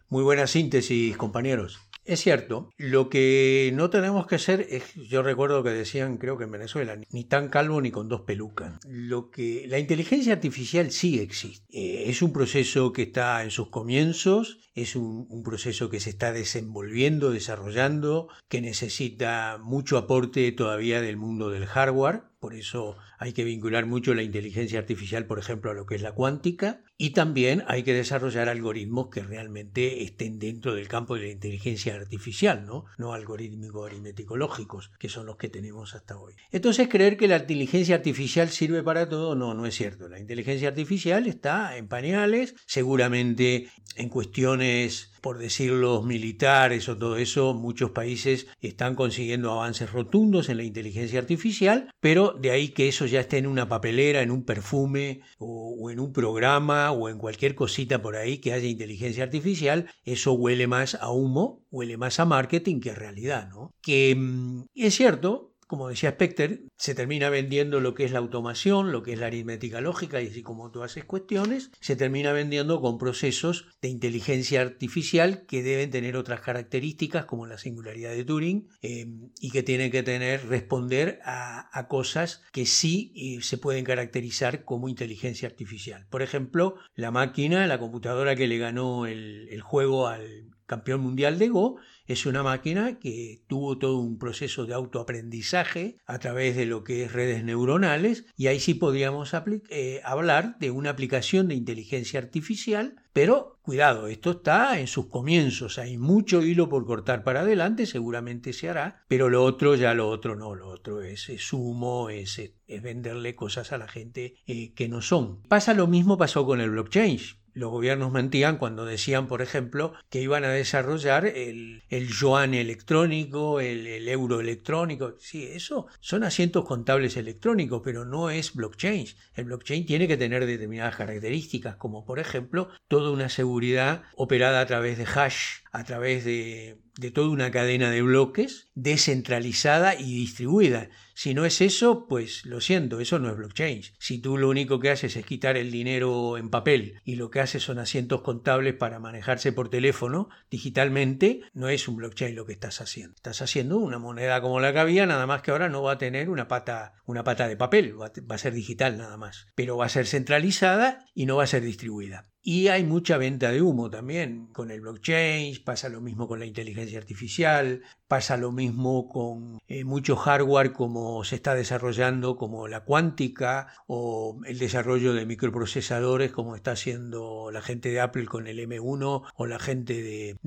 Muy 0.07 0.21
buena 0.21 0.45
síntesis, 0.45 1.17
compañeros. 1.17 1.79
Es 2.07 2.21
cierto, 2.21 2.69
lo 2.77 3.09
que 3.09 3.69
no 3.75 3.89
tenemos 3.89 4.27
que 4.27 4.35
hacer 4.35 4.65
es, 4.69 4.93
yo 4.95 5.23
recuerdo 5.23 5.61
que 5.61 5.71
decían, 5.71 6.17
creo 6.17 6.37
que 6.37 6.45
en 6.45 6.51
Venezuela, 6.51 6.97
ni 7.11 7.25
tan 7.25 7.49
calvo 7.49 7.81
ni 7.81 7.91
con 7.91 8.07
dos 8.07 8.21
pelucas. 8.21 8.79
Lo 8.87 9.29
que 9.29 9.65
la 9.67 9.77
inteligencia 9.77 10.31
artificial 10.31 10.91
sí 10.91 11.19
existe. 11.19 11.65
Eh, 11.69 12.05
es 12.07 12.21
un 12.21 12.31
proceso 12.31 12.93
que 12.93 13.01
está 13.03 13.43
en 13.43 13.51
sus 13.51 13.67
comienzos, 13.67 14.57
es 14.73 14.95
un, 14.95 15.27
un, 15.29 15.43
proceso 15.43 15.89
que 15.89 15.99
se 15.99 16.09
está 16.09 16.31
desenvolviendo, 16.31 17.31
desarrollando, 17.31 18.29
que 18.47 18.61
necesita 18.61 19.59
mucho 19.61 19.97
aporte 19.97 20.49
todavía 20.53 21.01
del 21.01 21.17
mundo 21.17 21.49
del 21.49 21.65
hardware. 21.65 22.21
Por 22.39 22.55
eso 22.55 22.95
hay 23.17 23.33
que 23.33 23.43
vincular 23.43 23.85
mucho 23.85 24.13
la 24.13 24.23
inteligencia 24.23 24.79
artificial, 24.79 25.25
por 25.25 25.39
ejemplo, 25.39 25.71
a 25.71 25.73
lo 25.73 25.85
que 25.85 25.95
es 25.95 26.01
la 26.01 26.13
cuántica. 26.13 26.81
Y 26.97 27.11
también 27.11 27.63
hay 27.67 27.83
que 27.83 27.93
desarrollar 27.93 28.49
algoritmos 28.49 29.09
que 29.09 29.21
realmente 29.21 30.03
estén 30.03 30.39
dentro 30.39 30.73
del 30.73 30.87
campo 30.87 31.15
de 31.15 31.21
la 31.21 31.31
inteligencia 31.31 31.95
artificial, 31.95 32.65
¿no? 32.65 32.85
No 32.97 33.13
algorítmicos 33.13 33.87
aritmético-lógicos, 33.89 34.91
que 34.99 35.09
son 35.09 35.25
los 35.25 35.37
que 35.37 35.49
tenemos 35.49 35.95
hasta 35.95 36.17
hoy. 36.17 36.33
Entonces, 36.51 36.87
creer 36.87 37.17
que 37.17 37.27
la 37.27 37.37
inteligencia 37.37 37.95
artificial 37.95 38.49
sirve 38.49 38.83
para 38.83 39.09
todo, 39.09 39.35
no, 39.35 39.53
no 39.53 39.65
es 39.65 39.75
cierto. 39.75 40.09
La 40.09 40.19
inteligencia 40.19 40.69
artificial 40.69 41.27
está 41.27 41.77
en 41.77 41.87
pañales, 41.87 42.55
seguramente 42.65 43.69
en 43.95 44.09
cuestiones 44.09 45.11
por 45.27 45.39
decirlo 45.39 46.01
militares 46.03 46.87
o 46.87 46.97
todo 46.97 47.17
eso, 47.17 47.53
muchos 47.53 47.91
países 47.91 48.47
están 48.61 48.95
consiguiendo 48.95 49.51
avances 49.51 49.91
rotundos 49.91 50.47
en 50.47 50.55
la 50.55 50.63
inteligencia 50.63 51.19
artificial, 51.19 51.91
pero 51.99 52.31
de 52.31 52.51
ahí 52.51 52.69
que 52.69 52.87
eso 52.87 53.05
ya 53.05 53.19
esté 53.19 53.37
en 53.37 53.47
una 53.47 53.67
papelera, 53.67 54.21
en 54.21 54.31
un 54.31 54.45
perfume 54.45 55.19
o, 55.37 55.91
en 55.91 55.99
un 55.99 56.13
programa 56.13 56.91
o 56.93 57.09
en 57.09 57.17
cualquier 57.17 57.55
cosita 57.55 58.01
por 58.01 58.15
ahí 58.15 58.37
que 58.37 58.53
haya 58.53 58.69
inteligencia 58.69 59.25
artificial, 59.25 59.89
eso 60.05 60.31
huele 60.31 60.65
más 60.65 60.95
a 60.95 61.11
humo, 61.11 61.61
huele 61.71 61.97
más 61.97 62.21
a 62.21 62.25
marketing 62.25 62.79
que 62.79 62.91
a 62.91 62.95
realidad, 62.95 63.49
¿no? 63.49 63.73
Que 63.81 64.15
mm, 64.15 64.67
es 64.75 64.95
cierto, 64.95 65.56
como 65.67 65.89
decía 65.89 66.11
Specter, 66.11 66.61
se 66.77 66.95
termina 66.95 67.29
vendiendo 67.29 67.81
lo 67.81 67.93
que 67.93 68.05
es 68.05 68.11
la 68.11 68.19
automación, 68.19 68.91
lo 68.91 69.03
que 69.03 69.13
es 69.13 69.19
la 69.19 69.27
aritmética 69.27 69.81
lógica 69.81 70.21
y 70.21 70.27
así 70.27 70.41
como 70.41 70.71
tú 70.71 70.81
haces 70.81 71.03
cuestiones, 71.03 71.71
se 71.81 71.95
termina 71.95 72.31
vendiendo 72.31 72.79
con 72.81 72.97
procesos 72.97 73.67
de 73.81 73.89
inteligencia 73.89 74.61
artificial 74.61 75.45
que 75.45 75.63
deben 75.63 75.91
tener 75.91 76.15
otras 76.15 76.39
características 76.41 77.25
como 77.25 77.45
la 77.45 77.57
singularidad 77.57 78.11
de 78.11 78.23
Turing 78.23 78.69
em, 78.81 79.29
y 79.41 79.51
que 79.51 79.63
tienen 79.63 79.91
que 79.91 80.03
tener, 80.03 80.47
responder 80.47 81.19
a, 81.23 81.65
cosas 81.89 82.43
que 82.51 82.65
sí 82.65 83.13
eh, 83.15 83.41
se 83.43 83.57
pueden 83.57 83.85
caracterizar 83.85 84.65
como 84.65 84.89
inteligencia 84.89 85.47
artificial. 85.47 86.07
Por 86.09 86.21
ejemplo, 86.21 86.75
la 86.95 87.11
máquina, 87.11 87.65
la 87.67 87.79
computadora 87.79 88.35
que 88.35 88.47
le 88.47 88.57
ganó 88.57 89.05
el 89.05 89.61
juego 89.61 90.07
al 90.07 90.49
campeón 90.67 91.01
mundial 91.01 91.39
de 91.39 91.47
Go, 91.47 91.79
es 92.07 92.25
una 92.25 92.41
máquina 92.41 92.99
que 92.99 93.41
tuvo 93.47 93.77
todo 93.77 93.99
un 93.99 94.17
proceso 94.17 94.65
de 94.65 94.73
autoaprendizaje 94.73 95.97
a 96.05 96.19
través 96.19 96.55
de 96.55 96.65
lo 96.65 96.83
que 96.83 97.03
es 97.03 97.11
redes 97.11 97.43
neuronales 97.43 98.25
y 98.35 98.47
ahí 98.47 98.59
sí 98.59 98.73
podríamos 98.73 99.33
eh, 99.69 100.01
hablar 100.03 100.57
de 100.59 100.71
una 100.71 100.91
aplicación 100.91 101.47
de 101.47 101.55
inteligencia 101.55 102.19
artificial, 102.19 102.95
pero 103.13 103.59
cuidado, 103.61 104.07
esto 104.07 104.31
está 104.31 104.79
en 104.79 104.87
sus 104.87 105.07
comienzos, 105.07 105.77
hay 105.79 105.97
mucho 105.97 106.43
hilo 106.43 106.69
por 106.69 106.85
cortar 106.85 107.23
para 107.23 107.41
adelante, 107.41 107.85
seguramente 107.85 108.53
se 108.53 108.69
hará, 108.69 109.03
pero 109.07 109.29
lo 109.29 109.43
otro 109.43 109.75
ya 109.75 109.93
lo 109.93 110.07
otro 110.07 110.35
no, 110.35 110.55
lo 110.55 110.69
otro 110.69 111.01
es, 111.01 111.27
humo, 111.51 112.09
es, 112.09 112.41
venderle 112.81 113.35
cosas 113.35 113.73
a 113.73 113.77
la 113.77 113.87
gente 113.87 114.35
eh, 114.45 114.73
que 114.73 114.87
no 114.87 115.01
son. 115.01 115.41
Pasa 115.43 115.73
lo 115.73 115.87
mismo 115.87 116.17
pasó 116.17 116.45
con 116.45 116.61
el 116.61 116.69
blockchain 116.69 117.19
los 117.57 117.71
gobiernos 117.71 118.11
mentían 118.11 118.57
cuando 118.57 118.85
decían, 118.85 119.27
por 119.27 119.41
ejemplo, 119.41 119.93
que 120.09 120.21
iban 120.21 120.43
a 120.43 120.49
desarrollar 120.49 121.25
el, 121.25 121.83
el 121.89 122.07
yuan 122.07 122.53
electrónico, 122.53 123.59
el, 123.59 124.07
euro 124.07 124.39
electrónico. 124.39 125.15
Sí, 125.17 125.43
eso 125.43 125.87
son 125.99 126.23
asientos 126.23 126.65
contables 126.65 127.17
electrónicos, 127.17 127.81
pero 127.83 128.05
no 128.05 128.29
es 128.29 128.53
blockchain. 128.53 129.07
El 129.33 129.45
blockchain 129.45 129.85
tiene 129.85 130.07
que 130.07 130.17
tener 130.17 130.45
determinadas 130.45 130.95
características, 130.95 131.77
como 131.77 132.05
por 132.05 132.19
ejemplo 132.19 132.69
toda 132.87 133.11
una 133.11 133.27
seguridad 133.27 134.03
operada 134.15 134.61
a 134.61 134.65
través 134.67 134.99
de 134.99 135.05
hash, 135.05 135.61
a 135.71 135.83
través 135.83 136.25
de, 136.25 136.77
de 136.97 137.11
toda 137.11 137.29
una 137.29 137.51
cadena 137.51 137.91
de 137.91 138.01
bloques 138.01 138.69
descentralizada 138.75 139.95
y 139.95 140.15
distribuida. 140.15 140.89
Si 141.13 141.33
no 141.33 141.45
es 141.45 141.61
eso, 141.61 142.07
pues 142.07 142.45
lo 142.45 142.61
siento, 142.61 142.99
eso 142.99 143.17
no 143.17 143.29
es 143.29 143.37
blockchain. 143.37 143.81
Si 143.97 144.19
tú 144.19 144.37
lo 144.37 144.49
único 144.49 144.79
que 144.79 144.91
haces 144.91 145.15
es 145.15 145.25
quitar 145.25 145.57
el 145.57 145.71
dinero 145.71 146.37
en 146.37 146.49
papel 146.49 146.99
y 147.03 147.15
lo 147.15 147.31
que 147.31 147.39
haces 147.39 147.63
son 147.63 147.79
asientos 147.79 148.21
contables 148.21 148.75
para 148.75 148.99
manejarse 148.99 149.51
por 149.51 149.69
teléfono 149.69 150.29
digitalmente, 150.51 151.41
no 151.53 151.69
es 151.69 151.87
un 151.87 151.95
blockchain 151.95 152.35
lo 152.35 152.45
que 152.45 152.53
estás 152.53 152.81
haciendo. 152.81 153.15
Estás 153.15 153.41
haciendo 153.41 153.77
una 153.77 153.97
moneda 153.97 154.41
como 154.41 154.59
la 154.59 154.73
que 154.73 154.79
había, 154.79 155.07
nada 155.07 155.25
más 155.25 155.41
que 155.41 155.51
ahora 155.51 155.69
no 155.69 155.81
va 155.81 155.93
a 155.93 155.97
tener 155.97 156.29
una 156.29 156.47
pata, 156.47 156.93
una 157.05 157.23
pata 157.23 157.47
de 157.47 157.57
papel, 157.57 157.99
va 157.99 158.35
a 158.35 158.37
ser 158.37 158.53
digital 158.53 158.97
nada 158.97 159.17
más. 159.17 159.47
Pero 159.55 159.77
va 159.77 159.85
a 159.85 159.89
ser 159.89 160.05
centralizada 160.05 161.05
y 161.15 161.25
no 161.25 161.37
va 161.37 161.45
a 161.45 161.47
ser 161.47 161.63
distribuida. 161.63 162.25
Y 162.49 162.69
hay 162.69 162.85
mucha 162.85 163.17
venta 163.17 163.51
de 163.51 163.61
humo 163.61 163.89
también 163.89 164.47
con 164.53 164.71
el 164.71 164.79
blockchain, 164.79 165.61
pasa 165.65 165.89
lo 165.89 165.99
mismo 165.99 166.29
con 166.29 166.39
la 166.39 166.45
inteligencia 166.45 166.97
artificial, 166.97 167.83
pasa 168.07 168.37
lo 168.37 168.51
mismo 168.51 169.09
con 169.09 169.59
eh, 169.67 169.83
mucho 169.83 170.15
hardware 170.15 170.73
como 170.73 171.23
se 171.23 171.35
está 171.35 171.55
desarrollando 171.55 172.37
como 172.37 172.67
la 172.67 172.81
cuántica 172.81 173.67
o 173.87 174.39
el 174.45 174.59
desarrollo 174.59 175.13
de 175.13 175.25
microprocesadores 175.25 176.31
como 176.31 176.55
está 176.55 176.71
haciendo 176.71 177.51
la 177.51 177.61
gente 177.61 177.89
de 177.89 177.99
Apple 177.99 178.25
con 178.25 178.47
el 178.47 178.59
M1 178.59 179.23
o 179.35 179.45
la 179.45 179.59
gente 179.59 180.01
de, 180.01 180.37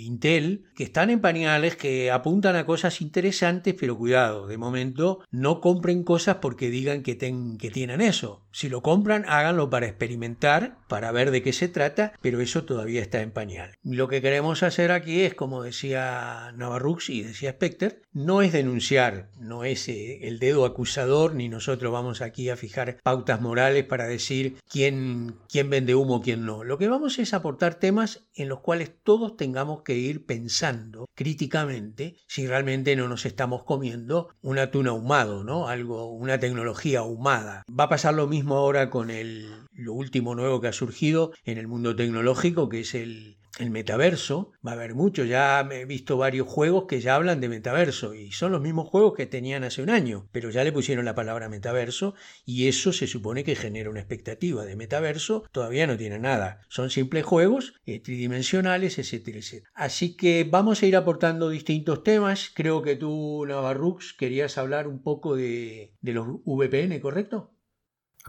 Intel, 0.00 0.64
que 0.74 0.84
están 0.84 1.10
en 1.10 1.20
pañales, 1.20 1.76
que 1.76 2.10
apuntan 2.10 2.56
a 2.56 2.66
cosas 2.66 3.00
interesantes, 3.00 3.74
pero 3.78 3.96
cuidado, 3.96 4.46
de 4.46 4.58
momento 4.58 5.20
no 5.30 5.60
compren 5.60 6.02
cosas 6.04 6.36
porque 6.36 6.70
digan 6.70 7.02
que, 7.02 7.18
que 7.18 7.70
tienen 7.70 8.00
eso. 8.00 8.42
Si 8.52 8.68
lo 8.68 8.82
compran, 8.82 9.24
háganlo 9.28 9.70
para 9.70 9.86
experimentar, 9.86 10.78
para 10.88 11.12
ver 11.12 11.30
de 11.30 11.42
qué 11.42 11.52
se 11.52 11.68
trata, 11.68 12.12
pero 12.20 12.40
eso 12.40 12.64
todavía 12.64 13.02
está 13.02 13.20
en 13.20 13.30
pañal. 13.30 13.76
Lo 13.82 14.08
que 14.08 14.22
queremos 14.22 14.62
hacer 14.62 14.90
aquí 14.90 15.20
es, 15.20 15.34
como 15.34 15.62
decía 15.62 16.52
Navarrux 16.56 17.09
y 17.10 17.22
decía 17.22 17.52
Specter, 17.52 18.02
no 18.12 18.42
es 18.42 18.52
denunciar, 18.52 19.30
no 19.38 19.64
es 19.64 19.88
eh, 19.88 20.28
el 20.28 20.38
dedo 20.38 20.64
acusador, 20.64 21.34
ni 21.34 21.48
nosotros 21.48 21.92
vamos 21.92 22.20
aquí 22.20 22.48
a 22.48 22.56
fijar 22.56 22.98
pautas 23.02 23.40
morales 23.40 23.84
para 23.84 24.06
decir 24.06 24.56
quién, 24.68 25.36
quién 25.48 25.70
vende 25.70 25.94
humo, 25.94 26.22
quién 26.22 26.46
no. 26.46 26.64
Lo 26.64 26.78
que 26.78 26.88
vamos 26.88 27.18
es 27.18 27.34
aportar 27.34 27.74
temas 27.74 28.26
en 28.34 28.48
los 28.48 28.60
cuales 28.60 28.92
todos 29.02 29.36
tengamos 29.36 29.82
que 29.82 29.96
ir 29.96 30.24
pensando 30.24 31.06
críticamente 31.14 32.16
si 32.26 32.46
realmente 32.46 32.96
no 32.96 33.08
nos 33.08 33.26
estamos 33.26 33.64
comiendo 33.64 34.28
un 34.40 34.58
atún 34.58 34.88
ahumado, 34.88 35.44
¿no? 35.44 35.68
Algo, 35.68 36.10
una 36.12 36.38
tecnología 36.38 37.00
ahumada. 37.00 37.64
Va 37.68 37.84
a 37.84 37.88
pasar 37.88 38.14
lo 38.14 38.26
mismo 38.26 38.56
ahora 38.56 38.90
con 38.90 39.10
el, 39.10 39.50
lo 39.72 39.94
último 39.94 40.34
nuevo 40.34 40.60
que 40.60 40.68
ha 40.68 40.72
surgido 40.72 41.32
en 41.44 41.58
el 41.58 41.66
mundo 41.66 41.96
tecnológico, 41.96 42.68
que 42.68 42.80
es 42.80 42.94
el, 42.94 43.39
el 43.58 43.70
metaverso. 43.70 44.52
Va 44.66 44.72
a 44.72 44.74
haber 44.74 44.94
mucho, 44.94 45.24
ya 45.24 45.60
he 45.70 45.84
visto 45.84 46.16
varios 46.16 46.46
juegos 46.46 46.84
que 46.86 47.00
ya 47.00 47.14
hablan 47.14 47.40
de 47.40 47.48
metaverso 47.48 48.14
y 48.14 48.32
son 48.32 48.52
los 48.52 48.60
mismos 48.60 48.88
juegos 48.88 49.14
que 49.14 49.26
tenían 49.26 49.64
hace 49.64 49.82
un 49.82 49.90
año, 49.90 50.28
pero 50.32 50.50
ya 50.50 50.64
le 50.64 50.72
pusieron 50.72 51.04
la 51.04 51.14
palabra 51.14 51.48
metaverso 51.48 52.14
y 52.44 52.68
eso 52.68 52.92
se 52.92 53.06
supone 53.06 53.44
que 53.44 53.56
genera 53.56 53.90
una 53.90 54.00
expectativa 54.00 54.64
de 54.64 54.76
metaverso, 54.76 55.44
todavía 55.52 55.86
no 55.86 55.96
tiene 55.96 56.18
nada. 56.18 56.60
Son 56.68 56.90
simples 56.90 57.24
juegos 57.24 57.74
eh, 57.86 58.00
tridimensionales, 58.00 58.98
etcétera, 58.98 59.38
etcétera. 59.38 59.70
Así 59.74 60.16
que 60.16 60.44
vamos 60.44 60.82
a 60.82 60.86
ir 60.86 60.96
aportando 60.96 61.48
distintos 61.48 62.02
temas. 62.02 62.50
Creo 62.54 62.82
que 62.82 62.96
tú, 62.96 63.44
Navarrux, 63.46 64.14
querías 64.14 64.58
hablar 64.58 64.86
un 64.88 65.02
poco 65.02 65.36
de, 65.36 65.94
de 66.00 66.12
los 66.12 66.26
VPN, 66.44 67.00
¿correcto? 67.00 67.52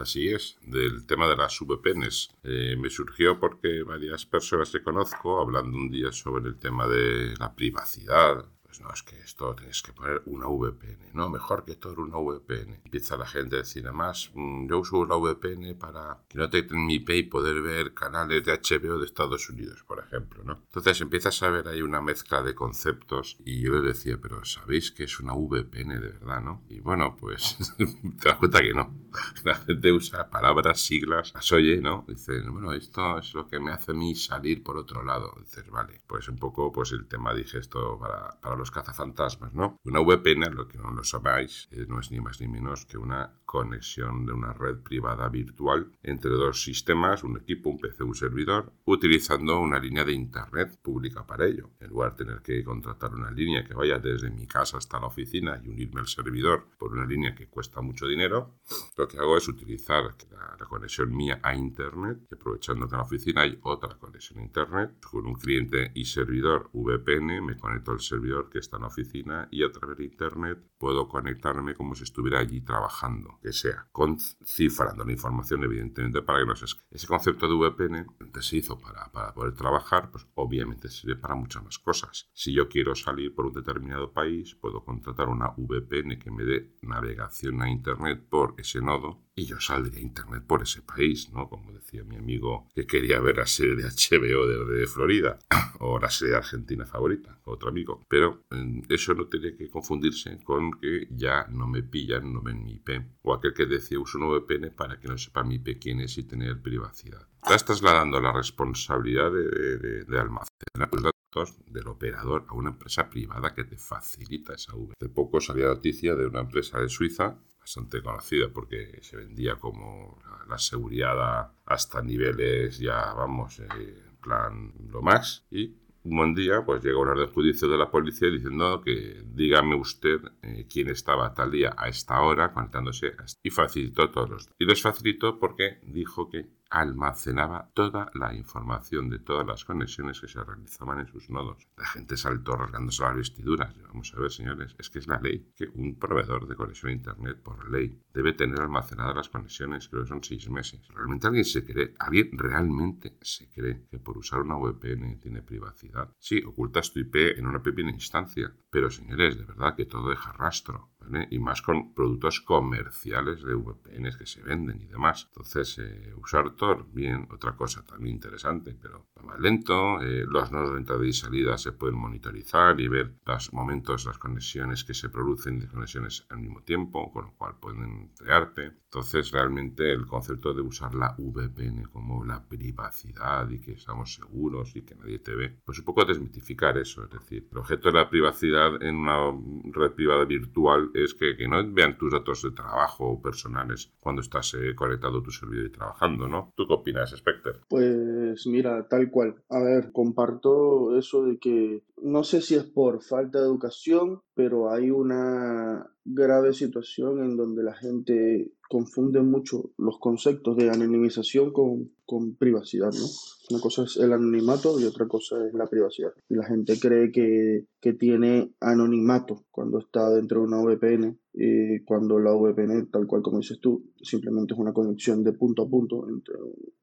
Así 0.01 0.29
es, 0.29 0.57
del 0.63 1.05
tema 1.05 1.27
de 1.27 1.35
las 1.35 1.59
VPNs. 1.59 2.31
Eh, 2.43 2.75
me 2.75 2.89
surgió 2.89 3.39
porque 3.39 3.83
varias 3.83 4.25
personas 4.25 4.71
que 4.71 4.81
conozco, 4.81 5.39
hablando 5.39 5.77
un 5.77 5.91
día 5.91 6.11
sobre 6.11 6.49
el 6.49 6.57
tema 6.57 6.87
de 6.87 7.35
la 7.37 7.53
privacidad, 7.53 8.43
pues 8.71 8.79
no, 8.79 8.89
es 8.93 9.03
que 9.03 9.19
esto 9.19 9.53
tienes 9.53 9.81
que 9.81 9.91
poner 9.91 10.21
una 10.27 10.47
VPN, 10.47 11.11
no, 11.13 11.29
mejor 11.29 11.65
que 11.65 11.75
todo 11.75 12.01
una 12.03 12.17
VPN. 12.17 12.79
Empieza 12.85 13.17
la 13.17 13.27
gente 13.27 13.57
a 13.57 13.59
decir, 13.59 13.85
además, 13.85 14.31
mm, 14.33 14.69
yo 14.69 14.79
uso 14.79 15.05
la 15.05 15.17
VPN 15.17 15.75
para 15.77 16.19
que 16.29 16.37
no 16.37 16.49
te 16.49 16.63
mi 16.71 16.95
IP 16.95 17.09
y 17.09 17.23
poder 17.23 17.61
ver 17.61 17.93
canales 17.93 18.45
de 18.45 18.53
HBO 18.53 18.97
de 18.97 19.07
Estados 19.07 19.49
Unidos, 19.49 19.83
por 19.83 19.99
ejemplo, 19.99 20.41
¿no? 20.45 20.61
Entonces 20.67 21.01
empiezas 21.01 21.43
a 21.43 21.49
ver 21.49 21.67
ahí 21.67 21.81
una 21.81 21.99
mezcla 21.99 22.41
de 22.41 22.55
conceptos 22.55 23.35
y 23.43 23.59
yo 23.59 23.73
le 23.73 23.81
decía, 23.81 24.17
pero 24.21 24.45
¿sabéis 24.45 24.93
que 24.93 25.03
es 25.03 25.19
una 25.19 25.33
VPN 25.33 25.99
de 25.99 26.07
verdad, 26.07 26.41
no? 26.41 26.63
Y 26.69 26.79
bueno, 26.79 27.17
pues 27.19 27.57
te 27.77 28.29
das 28.29 28.37
cuenta 28.37 28.61
que 28.61 28.73
no. 28.73 28.95
La 29.43 29.55
gente 29.55 29.91
usa 29.91 30.29
palabras, 30.29 30.79
siglas, 30.79 31.33
las 31.33 31.51
oye, 31.51 31.81
¿no? 31.81 32.05
Dice, 32.07 32.39
bueno, 32.49 32.71
esto 32.71 33.19
es 33.19 33.33
lo 33.33 33.47
que 33.49 33.59
me 33.59 33.71
hace 33.71 33.91
a 33.91 33.95
mí 33.95 34.15
salir 34.15 34.63
por 34.63 34.77
otro 34.77 35.03
lado. 35.03 35.35
Dices, 35.41 35.69
vale, 35.69 35.99
pues 36.07 36.29
un 36.29 36.37
poco 36.37 36.71
pues 36.71 36.93
el 36.93 37.05
tema 37.07 37.33
dije 37.33 37.57
esto 37.57 37.99
para, 37.99 38.39
para 38.39 38.60
los 38.61 38.71
cazafantasmas, 38.71 39.53
¿no? 39.53 39.77
Una 39.83 39.99
VPN, 39.99 40.53
lo 40.55 40.67
que 40.67 40.77
no 40.77 40.91
lo 40.91 41.03
sabáis, 41.03 41.67
eh, 41.71 41.85
no 41.87 41.99
es 41.99 42.11
ni 42.11 42.21
más 42.21 42.39
ni 42.39 42.47
menos 42.47 42.85
que 42.85 42.97
una 42.97 43.40
conexión 43.51 44.25
de 44.25 44.31
una 44.31 44.53
red 44.53 44.77
privada 44.77 45.27
virtual 45.27 45.91
entre 46.03 46.31
dos 46.31 46.63
sistemas, 46.63 47.21
un 47.21 47.35
equipo, 47.35 47.69
un 47.69 47.79
PC, 47.79 48.01
un 48.05 48.15
servidor, 48.15 48.71
utilizando 48.85 49.59
una 49.59 49.77
línea 49.77 50.05
de 50.05 50.13
Internet 50.13 50.79
pública 50.81 51.27
para 51.27 51.45
ello. 51.45 51.71
En 51.81 51.89
lugar 51.89 52.15
de 52.15 52.23
tener 52.23 52.41
que 52.41 52.63
contratar 52.63 53.13
una 53.13 53.29
línea 53.29 53.65
que 53.65 53.73
vaya 53.73 53.99
desde 53.99 54.31
mi 54.31 54.47
casa 54.47 54.77
hasta 54.77 55.01
la 55.01 55.07
oficina 55.07 55.61
y 55.61 55.67
unirme 55.67 55.99
al 55.99 56.07
servidor 56.07 56.67
por 56.79 56.93
una 56.93 57.05
línea 57.05 57.35
que 57.35 57.49
cuesta 57.49 57.81
mucho 57.81 58.07
dinero, 58.07 58.55
lo 58.95 59.05
que 59.05 59.17
hago 59.17 59.35
es 59.35 59.45
utilizar 59.49 60.15
la, 60.31 60.65
conexión 60.71 61.13
mía 61.13 61.41
a 61.43 61.53
Internet, 61.53 62.19
aprovechando 62.31 62.87
que 62.87 62.95
en 62.95 62.99
la 62.99 63.03
oficina 63.03 63.41
hay 63.41 63.59
otra 63.63 63.97
conexión 63.97 64.39
a 64.39 64.43
Internet, 64.43 65.01
con 65.01 65.25
un 65.25 65.33
cliente 65.33 65.91
y 65.93 66.05
servidor 66.05 66.69
VPN, 66.71 67.45
me 67.45 67.57
conecto 67.57 67.91
al 67.91 67.99
servidor 67.99 68.49
que 68.49 68.59
está 68.59 68.77
en 68.77 68.83
la 68.83 68.87
oficina 68.87 69.49
y 69.51 69.63
a 69.65 69.71
través 69.73 69.97
de 69.97 70.05
Internet 70.05 70.59
puedo 70.77 71.09
conectarme 71.09 71.75
como 71.75 71.95
si 71.95 72.03
estuviera 72.03 72.39
allí 72.39 72.61
trabajando. 72.61 73.40
Que 73.41 73.51
sea, 73.53 73.87
con 73.91 74.19
cifrando 74.19 75.03
la 75.03 75.11
información, 75.11 75.63
evidentemente, 75.63 76.21
para 76.21 76.39
que 76.39 76.45
no 76.45 76.55
se... 76.55 76.65
Ese 76.91 77.07
concepto 77.07 77.47
de 77.47 77.55
VPN 77.55 78.07
se 78.39 78.57
hizo 78.57 78.77
para, 78.77 79.11
para 79.11 79.33
poder 79.33 79.53
trabajar, 79.53 80.11
pues 80.11 80.27
obviamente 80.35 80.89
sirve 80.89 81.15
para 81.15 81.35
muchas 81.35 81.63
más 81.63 81.79
cosas. 81.79 82.29
Si 82.33 82.53
yo 82.53 82.69
quiero 82.69 82.95
salir 82.95 83.33
por 83.33 83.45
un 83.45 83.53
determinado 83.53 84.11
país, 84.11 84.55
puedo 84.55 84.83
contratar 84.83 85.29
una 85.29 85.53
VPN 85.57 86.19
que 86.19 86.31
me 86.31 86.43
dé 86.43 86.75
navegación 86.81 87.61
a 87.61 87.69
Internet 87.69 88.25
por 88.29 88.55
ese 88.57 88.81
nodo 88.81 89.23
y 89.35 89.45
yo 89.45 89.59
saldré 89.59 89.99
a 89.99 90.01
Internet 90.01 90.43
por 90.45 90.61
ese 90.61 90.81
país, 90.81 91.31
¿no? 91.31 91.47
Como 91.49 91.71
decía 91.71 92.03
mi 92.03 92.17
amigo 92.17 92.67
que 92.75 92.85
quería 92.85 93.19
ver 93.19 93.37
la 93.37 93.45
serie 93.45 93.75
de 93.75 93.83
HBO 93.83 94.45
de, 94.45 94.87
Florida 94.87 95.39
o 95.79 95.99
la 95.99 96.09
serie 96.09 96.35
argentina 96.35 96.85
favorita, 96.85 97.39
otro 97.45 97.69
amigo. 97.69 98.01
Pero 98.07 98.43
mm, 98.49 98.81
eso 98.89 99.13
no 99.13 99.27
tiene 99.27 99.55
que 99.55 99.69
confundirse 99.69 100.39
con 100.43 100.71
que 100.73 101.07
ya 101.11 101.47
no 101.49 101.67
me 101.67 101.83
pillan, 101.83 102.33
no 102.33 102.41
ven 102.41 102.63
mi 102.63 102.73
IP. 102.73 102.89
Aquel 103.33 103.53
que 103.53 103.65
decía 103.65 103.99
uso 103.99 104.17
un 104.17 104.29
VPN 104.29 104.71
para 104.71 104.99
que 104.99 105.07
no 105.07 105.17
sepa 105.17 105.43
mi 105.43 105.61
quién 105.61 106.01
es 106.01 106.17
y 106.17 106.23
tener 106.23 106.61
privacidad. 106.61 107.27
Estás 107.43 107.65
trasladando 107.65 108.19
la 108.19 108.31
responsabilidad 108.31 109.31
de, 109.31 110.03
de 110.03 110.19
almacenar 110.19 110.89
los 110.91 111.03
datos 111.03 111.55
del 111.65 111.87
operador 111.87 112.45
a 112.49 112.53
una 112.53 112.69
empresa 112.71 113.09
privada 113.09 113.53
que 113.53 113.63
te 113.63 113.77
facilita 113.77 114.53
esa 114.53 114.75
V. 114.75 114.93
Hace 114.99 115.09
poco 115.09 115.39
salía 115.39 115.67
noticia 115.67 116.15
de 116.15 116.27
una 116.27 116.41
empresa 116.41 116.79
de 116.79 116.89
Suiza 116.89 117.37
bastante 117.61 118.01
conocida 118.01 118.49
porque 118.51 118.99
se 119.01 119.17
vendía 119.17 119.55
como 119.55 120.19
la 120.49 120.57
seguridad 120.57 121.53
hasta 121.65 122.01
niveles 122.01 122.79
ya, 122.79 123.13
vamos, 123.13 123.59
eh, 123.59 124.03
plan 124.21 124.73
lo 124.89 125.01
más. 125.01 125.45
Y 125.51 125.67
un 126.03 126.17
buen 126.17 126.33
día, 126.33 126.63
pues 126.65 126.83
llega 126.83 126.99
una 126.99 127.11
orden 127.11 127.31
juicio 127.31 127.67
de 127.67 127.77
la 127.77 127.91
policía 127.91 128.29
diciendo 128.29 128.81
que 128.81 129.21
dígame 129.25 129.75
usted 129.75 130.19
eh, 130.41 130.65
quién 130.71 130.89
estaba 130.89 131.33
tal 131.33 131.51
día 131.51 131.73
a 131.77 131.89
esta 131.89 132.21
hora 132.21 132.51
conectándose 132.51 133.13
y 133.43 133.49
facilitó 133.49 134.09
todos 134.09 134.29
los. 134.29 134.49
Y 134.57 134.65
los 134.65 134.81
facilitó 134.81 135.39
porque 135.39 135.79
dijo 135.83 136.29
que 136.29 136.47
almacenaba 136.71 137.69
toda 137.73 138.09
la 138.13 138.33
información 138.33 139.09
de 139.09 139.19
todas 139.19 139.45
las 139.45 139.65
conexiones 139.65 140.21
que 140.21 140.29
se 140.29 140.41
realizaban 140.41 140.99
en 140.99 141.07
sus 141.07 141.29
nodos. 141.29 141.67
La 141.77 141.85
gente 141.85 142.15
saltó 142.15 142.55
rasgándose 142.55 143.03
las 143.03 143.15
vestiduras. 143.15 143.75
Vamos 143.89 144.13
a 144.15 144.19
ver, 144.21 144.31
señores, 144.31 144.73
es 144.79 144.89
que 144.89 144.99
es 144.99 145.07
la 145.07 145.19
ley 145.19 145.51
que 145.53 145.67
un 145.75 145.99
proveedor 145.99 146.47
de 146.47 146.55
conexión 146.55 146.91
a 146.91 146.95
Internet, 146.95 147.41
por 147.43 147.69
ley, 147.69 148.01
debe 148.13 148.33
tener 148.33 148.61
almacenadas 148.61 149.15
las 149.15 149.29
conexiones, 149.29 149.89
creo 149.89 150.03
que 150.03 150.07
son 150.07 150.23
seis 150.23 150.49
meses. 150.49 150.87
¿Realmente 150.87 151.27
alguien 151.27 151.45
se 151.45 151.65
cree, 151.65 151.93
alguien 151.99 152.29
realmente 152.37 153.17
se 153.21 153.49
cree 153.51 153.85
que 153.89 153.99
por 153.99 154.17
usar 154.17 154.41
una 154.41 154.55
VPN 154.55 155.19
tiene 155.19 155.41
privacidad? 155.41 156.15
Sí, 156.19 156.41
ocultas 156.41 156.93
tu 156.93 156.99
IP 156.99 157.37
en 157.37 157.47
una 157.47 157.61
pequeña 157.61 157.91
instancia, 157.91 158.55
pero 158.69 158.89
señores, 158.89 159.37
de 159.37 159.43
verdad 159.43 159.75
que 159.75 159.85
todo 159.85 160.09
deja 160.09 160.31
rastro. 160.31 160.90
Y 161.29 161.39
más 161.39 161.61
con 161.61 161.93
productos 161.93 162.41
comerciales 162.41 163.43
de 163.43 163.55
VPNs 163.55 164.17
que 164.17 164.25
se 164.25 164.41
venden 164.41 164.81
y 164.81 164.85
demás. 164.85 165.27
Entonces, 165.27 165.77
eh, 165.79 166.13
usar 166.15 166.51
Tor, 166.51 166.87
bien, 166.91 167.27
otra 167.31 167.55
cosa 167.55 167.85
también 167.85 168.15
interesante, 168.15 168.77
pero 168.79 169.07
más 169.23 169.39
lento. 169.39 170.01
Eh, 170.01 170.25
los 170.27 170.51
nodos 170.51 170.73
de 170.73 170.77
entrada 170.79 171.05
y 171.05 171.13
salida 171.13 171.57
se 171.57 171.71
pueden 171.73 171.97
monitorizar 171.97 172.79
y 172.79 172.87
ver 172.87 173.15
los 173.25 173.53
momentos, 173.53 174.05
las 174.05 174.17
conexiones 174.17 174.83
que 174.83 174.93
se 174.93 175.09
producen 175.09 175.59
de 175.59 175.67
conexiones 175.67 176.25
al 176.29 176.39
mismo 176.39 176.61
tiempo, 176.63 177.11
con 177.11 177.25
lo 177.25 177.33
cual 177.33 177.55
pueden 177.59 178.11
crearte. 178.17 178.71
Entonces, 178.85 179.31
realmente 179.31 179.91
el 179.91 180.05
concepto 180.05 180.53
de 180.53 180.61
usar 180.61 180.93
la 180.95 181.15
VPN 181.17 181.83
como 181.91 182.23
la 182.25 182.47
privacidad 182.47 183.49
y 183.49 183.59
que 183.59 183.73
estamos 183.73 184.13
seguros 184.13 184.75
y 184.75 184.83
que 184.83 184.95
nadie 184.95 185.19
te 185.19 185.35
ve, 185.35 185.57
pues 185.63 185.79
un 185.79 185.85
poco 185.85 186.05
desmitificar 186.05 186.77
eso. 186.77 187.03
Es 187.03 187.09
decir, 187.09 187.47
el 187.51 187.57
objeto 187.57 187.89
de 187.89 187.99
la 187.99 188.09
privacidad 188.09 188.81
en 188.81 188.95
una 188.97 189.31
red 189.71 189.91
privada 189.91 190.25
virtual 190.25 190.90
es 190.93 191.13
que, 191.13 191.35
no 191.47 191.57
vean 191.73 191.97
tus 191.97 192.11
datos 192.11 192.43
de 192.43 192.51
trabajo 192.51 193.21
personales 193.21 193.91
cuando 193.99 194.21
estás 194.21 194.53
eh, 194.53 194.75
conectado 194.75 195.19
a 195.19 195.23
tu 195.23 195.31
servidor 195.31 195.65
y 195.67 195.71
trabajando, 195.71 196.27
¿no? 196.27 196.53
¿Tú 196.55 196.67
qué 196.67 196.73
opinas, 196.73 197.11
Specter? 197.11 197.61
Pues 197.69 198.45
mira, 198.47 198.87
tal 198.87 199.09
cual. 199.09 199.35
A 199.49 199.59
ver, 199.59 199.91
comparto 199.91 200.97
eso 200.97 201.25
de 201.25 201.37
que 201.37 201.83
no 202.01 202.23
sé 202.23 202.41
si 202.41 202.55
es 202.55 202.63
por 202.63 203.01
falta 203.01 203.39
de 203.39 203.45
educación, 203.45 204.21
pero 204.33 204.71
hay 204.71 204.89
una 204.91 205.87
grave 206.05 206.53
situación 206.53 207.23
en 207.23 207.37
donde 207.37 207.63
la 207.63 207.73
gente 207.73 208.51
confunde 208.69 209.21
mucho 209.21 209.71
los 209.77 209.99
conceptos 209.99 210.55
de 210.55 210.69
anonimización 210.69 211.51
con, 211.51 211.91
con, 212.05 212.35
privacidad, 212.35 212.91
¿no? 212.93 213.05
Una 213.49 213.59
cosa 213.59 213.83
es 213.83 213.97
el 213.97 214.13
anonimato 214.13 214.79
y 214.79 214.85
otra 214.85 215.09
cosa 215.09 215.45
es 215.45 215.53
la 215.53 215.67
privacidad. 215.67 216.13
Y 216.29 216.35
la 216.35 216.45
gente 216.45 216.79
cree 216.79 217.11
que, 217.11 217.65
que 217.81 217.93
tiene 217.93 218.53
anonimato 218.61 219.43
cuando 219.51 219.79
está 219.79 220.09
dentro 220.09 220.39
de 220.39 220.47
una 220.47 220.61
VPN 220.61 221.19
y 221.33 221.83
cuando 221.83 222.17
la 222.17 222.33
VPN, 222.33 222.89
tal 222.89 223.07
cual 223.07 223.21
como 223.21 223.39
dices 223.39 223.59
tú, 223.59 223.91
simplemente 224.01 224.53
es 224.53 224.59
una 224.59 224.71
conexión 224.73 225.21
de 225.23 225.33
punto 225.33 225.63
a 225.63 225.69
punto 225.69 226.07
entre 226.07 226.35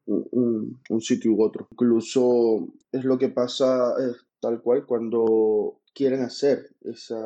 un, 0.06 0.78
un, 0.90 1.00
sitio 1.00 1.32
u 1.32 1.42
otro. 1.42 1.68
Incluso 1.70 2.68
es 2.92 3.04
lo 3.04 3.16
que 3.16 3.30
pasa 3.30 3.94
tal 4.40 4.60
cual 4.62 4.87
cuando 4.87 5.80
quieren 5.99 6.23
hacer 6.23 6.70
esa, 6.83 7.18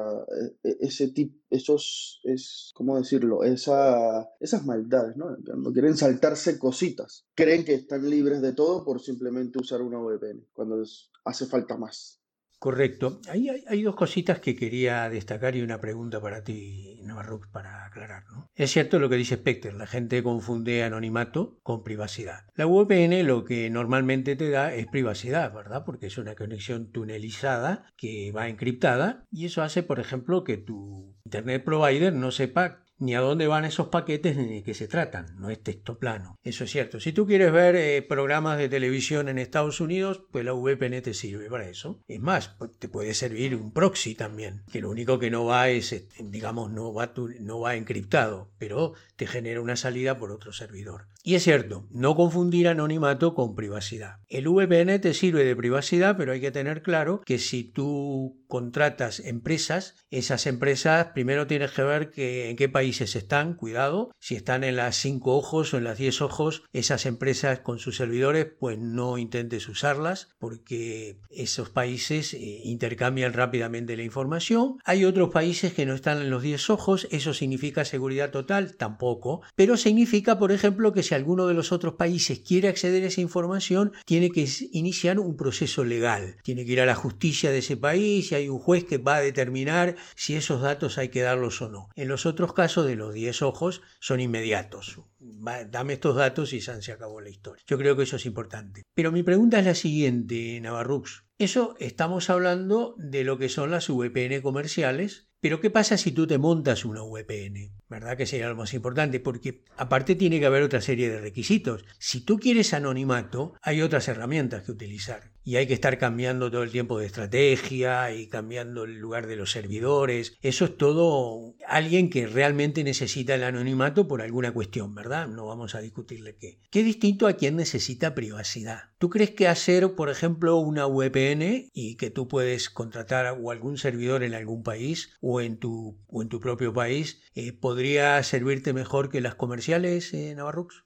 e, 0.65 0.69
e, 0.71 0.77
ese 0.81 1.09
tipo, 1.09 1.39
esos, 1.51 2.23
es, 2.25 2.71
¿cómo 2.75 2.97
decirlo? 2.97 3.45
Esa, 3.45 4.31
esas 4.41 4.65
maldades, 4.65 5.15
¿no? 5.15 5.37
Quieren 5.75 5.95
saltarse 5.95 6.59
cositas, 6.59 7.27
creen 7.35 7.67
que 7.67 7.75
están 7.75 8.09
libres 8.09 8.41
de 8.41 8.55
todo 8.55 8.83
por 8.83 9.03
simplemente 9.03 9.59
usar 9.61 9.83
una 9.83 9.99
VPN, 9.99 10.47
cuando 10.55 10.83
hace 11.27 11.45
falta 11.45 11.77
más. 11.77 12.22
Correcto. 12.63 13.21
Hay, 13.29 13.49
hay, 13.49 13.83
dos 13.83 13.97
cositas 13.97 14.39
que 14.39 14.55
quería 14.55 15.09
destacar 15.11 15.57
y 15.57 15.63
una 15.63 15.81
pregunta 15.81 16.21
para 16.21 16.45
ti, 16.45 16.97
Navarro, 17.03 17.41
para 17.51 17.85
aclarar. 17.87 18.23
¿no? 18.33 18.49
Es 18.55 18.71
cierto 18.71 19.01
lo 19.01 19.09
que 19.09 19.17
dice 19.17 19.35
Specter, 19.35 19.75
la 19.75 19.89
gente 19.89 20.23
confunde 20.23 20.85
anonimato 20.85 21.59
con 21.65 21.83
privacidad. 21.83 22.47
La 22.55 22.67
VPN 22.67 23.27
lo 23.27 23.45
que 23.45 23.69
normalmente 23.69 24.37
te 24.37 24.49
da 24.49 24.73
es 24.73 24.87
privacidad, 24.87 25.53
¿verdad? 25.53 25.83
Porque 25.85 26.07
es 26.07 26.19
una 26.19 26.37
conexión 26.37 26.93
tunelizada 26.93 27.93
que 27.97 28.31
va 28.31 28.49
encriptada 28.49 29.27
y 29.33 29.47
eso 29.47 29.63
hace, 29.63 29.83
por 29.83 29.99
ejemplo, 29.99 30.45
que 30.45 30.57
tu 30.57 31.17
Internet 31.25 31.65
provider 31.65 32.13
no 32.13 32.31
sepa 32.31 32.85
ni 33.03 33.17
a 33.17 33.21
dónde 33.21 33.49
van 33.49 33.65
esos 33.65 33.89
paquetes 33.89 34.37
ni 34.37 34.47
de 34.47 34.63
qué 34.63 34.75
se 34.75 34.87
tratan. 34.87 35.35
No 35.39 35.51
es 35.51 35.61
texto 35.61 35.99
plano. 35.99 36.39
Eso 36.45 36.63
es 36.65 36.71
cierto. 36.71 37.01
Si 37.01 37.13
tú 37.13 37.27
quieres 37.27 37.53
ver 37.53 37.75
eh, 37.75 38.01
programas 38.01 38.59
de 38.59 38.69
televisión 38.69 39.29
en 39.29 39.39
Estados 39.39 39.81
Unidos, 39.81 40.23
pues 40.31 40.45
la 40.45 40.53
VPN 40.53 41.03
te 41.03 41.13
sirve 41.13 41.51
para 41.51 41.69
eso. 41.69 42.01
Es 42.07 42.21
más, 42.21 42.49
pues, 42.59 42.71
te 42.79 42.89
puede 42.89 43.13
servir 43.15 43.57
un 43.57 43.73
proxy 43.73 44.15
también, 44.15 44.63
que 44.71 44.81
lo 44.81 44.89
único 44.89 45.19
que 45.19 45.33
no 45.33 45.45
va 45.45 45.69
es, 45.69 45.93
este, 45.93 46.23
digamos, 46.23 46.71
no 46.71 46.95
va, 46.95 47.13
no 47.41 47.59
va 47.59 47.75
encriptado, 47.75 48.53
pero 48.59 48.95
te 49.17 49.27
genera 49.27 49.61
una 49.61 49.75
salida 49.75 50.17
por 50.17 50.31
otro 50.31 50.53
servidor. 50.53 51.09
Y 51.25 51.37
es 51.37 51.45
cierto, 51.45 51.87
no 51.91 52.17
confundir 52.17 52.67
anonimato 52.67 53.35
con 53.35 53.55
privacidad. 53.55 54.17
El 54.29 54.49
VPN 54.49 55.01
te 55.01 55.15
sirve 55.15 55.45
de 55.45 55.55
privacidad, 55.55 56.17
pero 56.17 56.33
hay 56.33 56.41
que 56.41 56.51
tener 56.51 56.83
claro 56.83 57.21
que 57.25 57.39
si 57.39 57.63
tú 57.63 58.43
contratas 58.49 59.21
empresas, 59.21 59.95
esas 60.11 60.47
empresas 60.47 61.09
primero 61.15 61.47
tienes 61.47 61.71
que 61.71 61.83
ver 61.83 62.11
que, 62.11 62.51
en 62.51 62.57
qué 62.57 62.69
países 62.93 63.17
están, 63.17 63.55
cuidado, 63.55 64.15
si 64.19 64.35
están 64.35 64.65
en 64.65 64.77
las 64.77 64.97
5 64.97 65.35
ojos 65.35 65.73
o 65.73 65.79
en 65.79 65.85
las 65.85 65.97
10 65.97 66.21
ojos, 66.21 66.65
esas 66.75 67.07
empresas 67.07 67.61
con 67.61 67.79
sus 67.79 67.97
servidores, 67.97 68.49
pues 68.61 68.79
no 68.79 69.17
intentes 69.17 69.67
usarlas 69.67 70.29
porque 70.39 71.17
esos 71.31 71.71
países 71.71 72.35
eh, 72.35 72.61
intercambian 72.65 73.33
rápidamente 73.33 73.97
la 73.97 74.03
información. 74.03 74.77
Hay 74.85 75.07
otros 75.07 75.31
países 75.31 75.73
que 75.73 75.87
no 75.87 75.95
están 75.95 76.19
en 76.19 76.29
los 76.29 76.43
10 76.43 76.69
ojos, 76.69 77.09
eso 77.11 77.33
significa 77.33 77.87
seguridad 77.87 78.31
total, 78.31 78.77
tampoco, 78.77 79.41
pero 79.57 79.79
significa, 79.79 80.39
por 80.39 80.53
ejemplo, 80.53 80.93
que 80.93 81.03
si 81.03 81.15
alguno 81.15 81.47
de 81.47 81.55
los 81.55 81.73
otros 81.73 81.95
países 81.95 82.41
quiere 82.41 82.69
acceder 82.69 83.05
a 83.05 83.07
esa 83.07 83.23
información, 83.23 83.93
tiene 84.05 84.31
que 84.31 84.47
iniciar 84.73 85.19
un 85.19 85.39
proceso 85.39 85.83
legal, 85.83 86.37
tiene 86.43 86.67
que 86.67 86.73
ir 86.73 86.83
a 86.83 86.87
la 86.87 86.95
justicia 86.95 87.51
de 87.51 87.59
ese 87.59 87.79
país 87.79 88.33
y 88.33 88.35
hay 88.35 88.51
un 88.51 88.59
juez 88.59 88.85
que 88.85 88.99
va 88.99 89.17
a 89.17 89.23
determinar 89.23 89.97
si 90.15 90.35
esos 90.35 90.61
datos 90.61 90.99
hay 90.99 91.09
que 91.09 91.23
darlos 91.23 91.63
o 91.63 91.71
no. 91.71 91.89
En 91.97 92.09
los 92.09 92.27
otros 92.27 92.53
casos 92.53 92.72
de 92.81 92.97
los 92.97 93.13
10 93.13 93.43
ojos 93.43 93.83
son 94.01 94.21
inmediatos. 94.21 95.01
dame 95.19 95.93
estos 95.93 96.17
datos 96.17 96.55
y 96.55 96.63
se 96.63 96.93
acabó 96.93 97.21
la 97.21 97.29
historia. 97.29 97.63
Yo 97.67 97.77
creo 97.77 97.97
que 97.97 98.05
eso 98.05 98.17
es 98.17 98.25
importante. 98.25 98.83
Pero 98.95 99.13
mi 99.13 99.23
pregunta 99.23 99.59
es 99.59 99.67
la 99.67 99.75
siguiente, 99.75 100.59
Navarrux. 100.61 101.25
Eso 101.39 101.75
estamos 101.79 102.31
hablando 102.31 102.95
de 102.97 103.25
lo 103.25 103.37
que 103.37 103.51
son 103.51 103.71
las 103.71 103.89
VPN 103.89 104.41
comerciales, 104.41 105.29
pero 105.43 105.61
¿qué 105.61 105.71
pasa 105.71 105.97
si 105.97 106.13
tú 106.13 106.25
te 106.29 106.39
montas 106.39 106.85
una 106.85 107.03
VPN? 107.03 107.73
¿Verdad 107.89 108.17
que 108.17 108.27
sería 108.27 108.49
lo 108.49 108.55
más 108.55 108.73
importante? 108.75 109.19
Porque 109.19 109.65
aparte 109.77 110.15
tiene 110.15 110.39
que 110.39 110.47
haber 110.47 110.63
otra 110.63 110.81
serie 110.81 111.11
de 111.11 111.21
requisitos. 111.21 111.85
Si 111.99 112.21
tú 112.21 112.39
quieres 112.39 112.73
anonimato, 112.75 113.55
hay 113.61 113.83
otras 113.83 114.07
herramientas 114.07 114.63
que 114.63 114.71
utilizar. 114.71 115.33
Y 115.45 115.57
hay 115.57 115.67
que 115.67 115.75
estar 115.75 115.99
cambiando 115.99 116.53
todo 116.53 116.63
el 116.63 116.71
tiempo 116.71 117.01
de 117.01 117.07
estrategia 117.07 118.15
y 118.15 118.29
cambiando 118.29 118.85
el 118.85 119.01
lugar 119.01 119.27
de 119.27 119.35
los 119.35 119.51
servidores. 119.51 120.39
Eso 120.41 120.67
es 120.67 120.77
todo 120.77 121.57
alguien 121.67 122.09
que 122.09 122.29
realmente 122.29 122.85
necesita 122.85 123.35
el 123.35 123.43
anonimato 123.43 124.07
por 124.07 124.23
alguna 124.23 124.53
cuestión, 124.53 124.95
¿verdad? 124.95 125.27
No 125.27 125.47
vamos 125.47 125.75
a 125.75 125.81
discutirle 125.81 126.37
qué. 126.37 126.61
Qué 126.71 126.85
distinto 126.85 127.27
a 127.27 127.33
quien 127.33 127.57
necesita 127.57 128.15
privacidad. 128.15 128.93
¿Tú 128.99 129.11
crees 129.11 129.31
que 129.31 129.49
hacer, 129.49 129.97
por 129.97 130.11
ejemplo, 130.11 130.59
una 130.59 130.87
VPN 130.87 131.71
y 131.75 131.97
que 131.97 132.11
tú 132.11 132.29
puedes 132.29 132.71
contratar 132.71 133.37
o 133.43 133.51
algún 133.51 133.77
servidor 133.77 134.23
en 134.23 134.35
algún 134.35 134.63
país 134.63 135.11
o 135.21 135.32
en 135.41 135.59
tu, 135.59 135.99
o 136.09 136.23
en 136.23 136.29
tu 136.29 136.41
propio 136.41 136.73
país, 136.73 137.23
eh, 137.35 137.53
¿podría 137.53 138.23
servirte 138.23 138.73
mejor 138.73 139.09
que 139.09 139.21
las 139.21 139.35
comerciales, 139.35 140.13
eh, 140.15 140.35
Navarrux? 140.35 140.85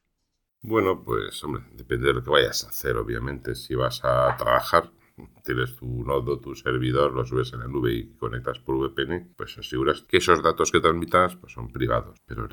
Bueno, 0.63 1.05
pues 1.05 1.43
hombre, 1.45 1.65
depende 1.73 2.09
de 2.09 2.15
lo 2.15 2.25
que 2.25 2.31
vayas 2.31 2.65
a 2.65 2.71
hacer, 2.71 2.97
obviamente. 2.97 3.55
Si 3.55 3.75
vas 3.75 4.01
a 4.05 4.37
trabajar, 4.37 4.91
tienes 5.47 5.77
tu 5.77 6.05
nodo, 6.05 6.41
tu 6.41 6.55
servidor, 6.55 7.15
lo 7.15 7.25
subes 7.25 7.53
en 7.53 7.61
la 7.61 7.69
nube 7.69 7.95
y 7.95 8.17
conectas 8.17 8.59
por 8.59 8.77
VPN, 8.77 9.33
pues 9.37 9.57
aseguras 9.57 10.03
que 10.03 10.19
esos 10.19 10.43
datos 10.43 10.71
que 10.71 10.81
transmitas 10.81 11.37
pues 11.37 11.53
son 11.53 11.73
privados. 11.73 12.19
Pero 12.27 12.49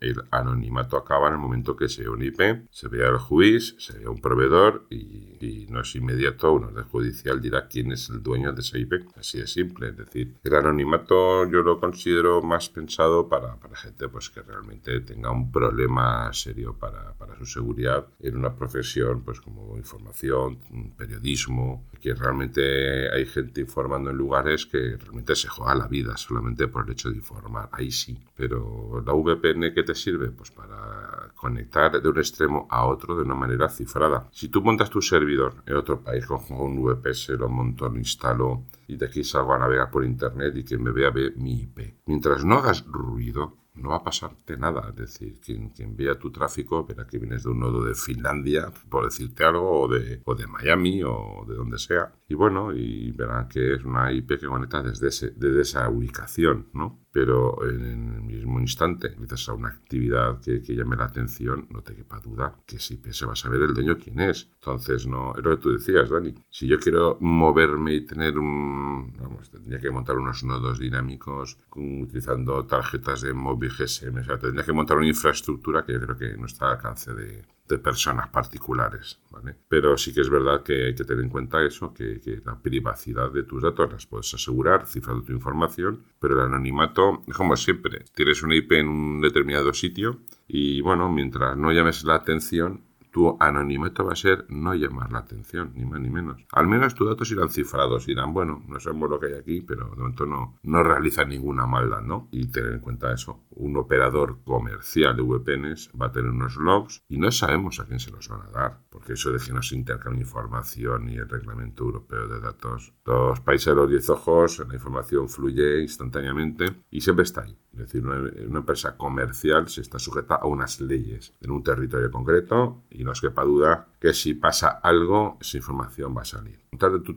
el 0.00 0.22
anonimato 0.30 0.96
acaba 0.96 1.28
en 1.28 1.34
el 1.34 1.40
momento 1.40 1.74
que 1.74 1.88
se 1.88 2.08
un 2.08 2.22
IP, 2.22 2.68
se 2.70 2.88
vea 2.88 3.08
el 3.08 3.18
juiz, 3.18 3.74
se 3.78 3.98
vea 3.98 4.10
un 4.10 4.20
proveedor 4.20 4.86
y, 4.90 5.66
no 5.70 5.80
es 5.80 5.94
inmediato, 5.94 6.52
un 6.52 6.64
orden 6.64 6.84
judicial 6.84 7.40
dirá 7.40 7.68
quién 7.68 7.92
es 7.92 8.10
el 8.10 8.22
dueño 8.22 8.52
de 8.52 8.60
ese 8.60 8.78
IP. 8.78 8.92
Así 9.16 9.38
de 9.38 9.46
simple. 9.46 9.88
Es 9.88 9.96
decir, 9.96 10.34
el 10.42 10.54
anonimato 10.54 11.48
yo 11.50 11.62
lo 11.62 11.78
considero 11.78 12.42
más 12.42 12.68
pensado 12.68 13.28
para, 13.28 13.56
para 13.56 13.76
gente 13.76 14.08
pues 14.08 14.30
que 14.30 14.42
realmente 14.42 15.00
tenga 15.00 15.30
un 15.30 15.50
problema 15.50 16.32
serio 16.32 16.76
para, 16.76 17.14
para 17.14 17.38
su 17.38 17.46
seguridad 17.46 18.08
en 18.18 18.36
una 18.36 18.54
profesión 18.54 19.22
pues 19.22 19.40
como 19.40 19.76
información, 19.76 20.58
periodismo, 20.96 21.69
que 22.00 22.14
realmente 22.14 23.12
hay 23.12 23.26
gente 23.26 23.60
informando 23.60 24.10
en 24.10 24.16
lugares 24.16 24.66
que 24.66 24.96
realmente 24.96 25.36
se 25.36 25.48
juega 25.48 25.74
la 25.74 25.86
vida 25.86 26.16
solamente 26.16 26.66
por 26.66 26.86
el 26.86 26.92
hecho 26.92 27.10
de 27.10 27.16
informar. 27.16 27.68
Ahí 27.72 27.90
sí. 27.90 28.18
Pero 28.34 29.02
la 29.04 29.12
VPN 29.12 29.74
que 29.74 29.82
te 29.82 29.94
sirve 29.94 30.30
pues 30.30 30.50
para 30.50 31.30
conectar 31.34 32.00
de 32.00 32.08
un 32.08 32.18
extremo 32.18 32.66
a 32.70 32.86
otro 32.86 33.16
de 33.16 33.22
una 33.22 33.34
manera 33.34 33.68
cifrada. 33.68 34.28
Si 34.32 34.48
tú 34.48 34.62
montas 34.62 34.90
tu 34.90 35.02
servidor 35.02 35.62
en 35.66 35.76
otro 35.76 36.00
país, 36.02 36.26
cojo 36.26 36.64
un 36.64 36.82
VPS, 36.82 37.30
lo 37.30 37.48
monto, 37.48 37.88
lo 37.88 37.98
instalo 37.98 38.64
y 38.88 38.96
de 38.96 39.06
aquí 39.06 39.22
salgo 39.22 39.54
a 39.54 39.58
navegar 39.58 39.90
por 39.90 40.04
internet 40.04 40.56
y 40.56 40.64
que 40.64 40.78
me 40.78 40.90
vea 40.90 41.12
mi 41.36 41.62
IP. 41.62 42.00
Mientras 42.06 42.44
no 42.44 42.56
hagas 42.56 42.84
ruido, 42.86 43.59
no 43.74 43.90
va 43.90 43.96
a 43.96 44.04
pasarte 44.04 44.56
nada. 44.56 44.88
Es 44.90 44.96
decir, 44.96 45.40
quien, 45.40 45.70
quien, 45.70 45.96
vea 45.96 46.18
tu 46.18 46.30
tráfico 46.30 46.84
verá 46.84 47.06
que 47.06 47.18
vienes 47.18 47.44
de 47.44 47.50
un 47.50 47.60
nodo 47.60 47.84
de 47.84 47.94
Finlandia, 47.94 48.72
por 48.88 49.04
decirte 49.04 49.44
algo, 49.44 49.82
o 49.82 49.88
de, 49.88 50.22
o 50.24 50.34
de 50.34 50.46
Miami, 50.46 51.02
o 51.02 51.44
de 51.48 51.54
donde 51.54 51.78
sea. 51.78 52.12
Y 52.30 52.34
bueno, 52.34 52.72
y 52.72 53.10
verán 53.10 53.48
que 53.48 53.74
es 53.74 53.84
una 53.84 54.12
IP 54.12 54.38
que 54.38 54.46
conecta 54.46 54.82
desde, 54.82 55.08
ese, 55.08 55.32
desde 55.32 55.62
esa 55.62 55.90
ubicación, 55.90 56.68
¿no? 56.72 57.00
pero 57.12 57.68
en 57.68 58.14
el 58.14 58.22
mismo 58.22 58.60
instante 58.60 59.08
empiezas 59.08 59.48
a 59.48 59.54
una 59.54 59.68
actividad 59.68 60.40
que, 60.40 60.60
llame 60.60 60.96
la 60.96 61.06
atención, 61.06 61.66
no 61.70 61.82
te 61.82 61.94
quepa 61.94 62.20
duda 62.20 62.54
que 62.64 62.78
si 62.78 63.00
se 63.10 63.26
va 63.26 63.32
a 63.32 63.36
saber 63.36 63.62
el 63.62 63.74
dueño 63.74 63.98
quién 63.98 64.20
es. 64.20 64.48
Entonces, 64.54 65.06
no, 65.06 65.34
es 65.36 65.42
lo 65.42 65.50
que 65.50 65.62
tú 65.62 65.72
decías, 65.72 66.08
Dani. 66.08 66.34
Si 66.48 66.68
yo 66.68 66.78
quiero 66.78 67.18
moverme 67.20 67.94
y 67.94 68.06
tener 68.06 68.38
un, 68.38 69.12
vamos, 69.18 69.50
tendría 69.50 69.80
que 69.80 69.90
montar 69.90 70.16
unos 70.18 70.44
nodos 70.44 70.78
dinámicos 70.78 71.58
utilizando 71.74 72.64
tarjetas 72.66 73.22
de 73.22 73.34
móvil 73.34 73.70
GSM, 73.70 74.18
o 74.18 74.24
sea, 74.24 74.38
tendría 74.38 74.64
que 74.64 74.72
montar 74.72 74.96
una 74.96 75.08
infraestructura 75.08 75.84
que 75.84 75.94
yo 75.94 76.00
creo 76.00 76.16
que 76.16 76.36
no 76.36 76.46
está 76.46 76.66
al 76.66 76.76
alcance 76.76 77.12
de, 77.12 77.44
de 77.70 77.78
personas 77.78 78.28
particulares. 78.28 79.20
¿vale? 79.30 79.56
Pero 79.68 79.96
sí 79.96 80.12
que 80.12 80.20
es 80.20 80.28
verdad 80.28 80.62
que 80.62 80.86
hay 80.86 80.94
que 80.94 81.04
tener 81.04 81.24
en 81.24 81.30
cuenta 81.30 81.64
eso, 81.64 81.94
que, 81.94 82.20
la 82.44 82.60
privacidad 82.60 83.30
de 83.30 83.44
tus 83.44 83.62
datos 83.62 83.92
las 83.92 84.06
puedes 84.06 84.32
asegurar 84.34 84.86
cifrando 84.86 85.24
tu 85.24 85.32
información, 85.32 86.04
pero 86.18 86.34
el 86.34 86.46
anonimato, 86.46 87.22
como 87.34 87.56
siempre, 87.56 88.04
tienes 88.14 88.42
una 88.42 88.54
IP 88.54 88.72
en 88.72 88.88
un 88.88 89.20
determinado 89.20 89.72
sitio 89.72 90.20
y 90.46 90.80
bueno, 90.80 91.10
mientras 91.10 91.56
no 91.56 91.72
llames 91.72 92.04
la 92.04 92.16
atención, 92.16 92.82
tu 93.10 93.36
anonimato 93.40 94.04
va 94.04 94.12
a 94.12 94.16
ser 94.16 94.46
no 94.48 94.74
llamar 94.74 95.12
la 95.12 95.20
atención, 95.20 95.72
ni 95.74 95.84
más 95.84 96.00
ni 96.00 96.10
menos. 96.10 96.44
Al 96.52 96.66
menos 96.66 96.94
tus 96.94 97.08
datos 97.08 97.30
irán 97.30 97.50
cifrados, 97.50 98.06
dirán, 98.06 98.32
bueno, 98.32 98.62
no 98.68 98.80
sabemos 98.80 99.10
lo 99.10 99.20
que 99.20 99.26
hay 99.26 99.34
aquí, 99.34 99.60
pero 99.60 99.88
de 99.90 99.96
momento 99.96 100.26
no, 100.26 100.58
no 100.62 100.82
realiza 100.82 101.24
ninguna 101.24 101.66
maldad, 101.66 102.02
¿no? 102.02 102.28
Y 102.30 102.46
tener 102.46 102.72
en 102.72 102.80
cuenta 102.80 103.12
eso. 103.12 103.44
Un 103.50 103.76
operador 103.76 104.42
comercial 104.44 105.16
de 105.16 105.22
VPNs 105.22 105.90
va 106.00 106.06
a 106.06 106.12
tener 106.12 106.30
unos 106.30 106.56
logs 106.56 107.02
y 107.08 107.18
no 107.18 107.30
sabemos 107.30 107.80
a 107.80 107.86
quién 107.86 107.98
se 107.98 108.10
los 108.10 108.28
van 108.28 108.42
a 108.42 108.50
dar, 108.50 108.80
porque 108.90 109.14
eso 109.14 109.32
de 109.32 109.38
que 109.38 109.52
no 109.52 109.62
se 109.62 109.76
intercambia 109.76 110.22
información 110.22 111.08
y 111.08 111.16
el 111.16 111.28
reglamento 111.28 111.84
europeo 111.84 112.28
de 112.28 112.40
datos. 112.40 112.92
Los 113.04 113.40
países 113.40 113.66
de 113.66 113.74
los 113.74 113.90
diez 113.90 114.08
ojos, 114.10 114.64
la 114.66 114.74
información 114.74 115.28
fluye 115.28 115.82
instantáneamente 115.82 116.82
y 116.90 117.00
siempre 117.00 117.24
está 117.24 117.42
ahí. 117.42 117.56
Es 117.72 117.78
decir, 117.78 118.04
una, 118.04 118.58
empresa 118.58 118.96
comercial 118.96 119.68
se 119.68 119.80
está 119.80 119.98
sujeta 119.98 120.34
a 120.34 120.46
unas 120.46 120.80
leyes 120.80 121.32
en 121.40 121.50
un 121.50 121.62
territorio 121.62 122.10
concreto 122.10 122.82
y 122.90 123.04
no 123.04 123.12
es 123.12 123.20
quepa 123.20 123.44
duda 123.44 123.88
que 124.00 124.12
si 124.12 124.34
pasa 124.34 124.68
algo, 124.82 125.38
esa 125.40 125.58
información 125.58 126.16
va 126.16 126.22
a 126.22 126.24
salir. 126.24 126.60
¿Montar 126.72 126.92
de 126.92 127.00
tu? 127.00 127.14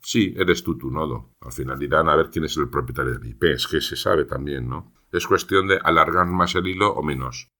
Sí, 0.00 0.34
eres 0.36 0.62
tú 0.62 0.78
tu 0.78 0.90
nodo. 0.90 1.30
Al 1.40 1.52
final 1.52 1.82
irán 1.82 2.08
a 2.08 2.16
ver 2.16 2.30
quién 2.30 2.44
es 2.44 2.56
el 2.56 2.68
propietario 2.68 3.18
del 3.18 3.28
IP, 3.28 3.44
es 3.44 3.66
que 3.66 3.80
se 3.80 3.96
sabe 3.96 4.24
también, 4.24 4.68
¿no? 4.68 4.92
Es 5.12 5.26
cuestión 5.26 5.68
de 5.68 5.78
alargar 5.82 6.26
más 6.26 6.54
el 6.54 6.66
hilo 6.66 6.92
o 6.92 7.02
menos 7.02 7.52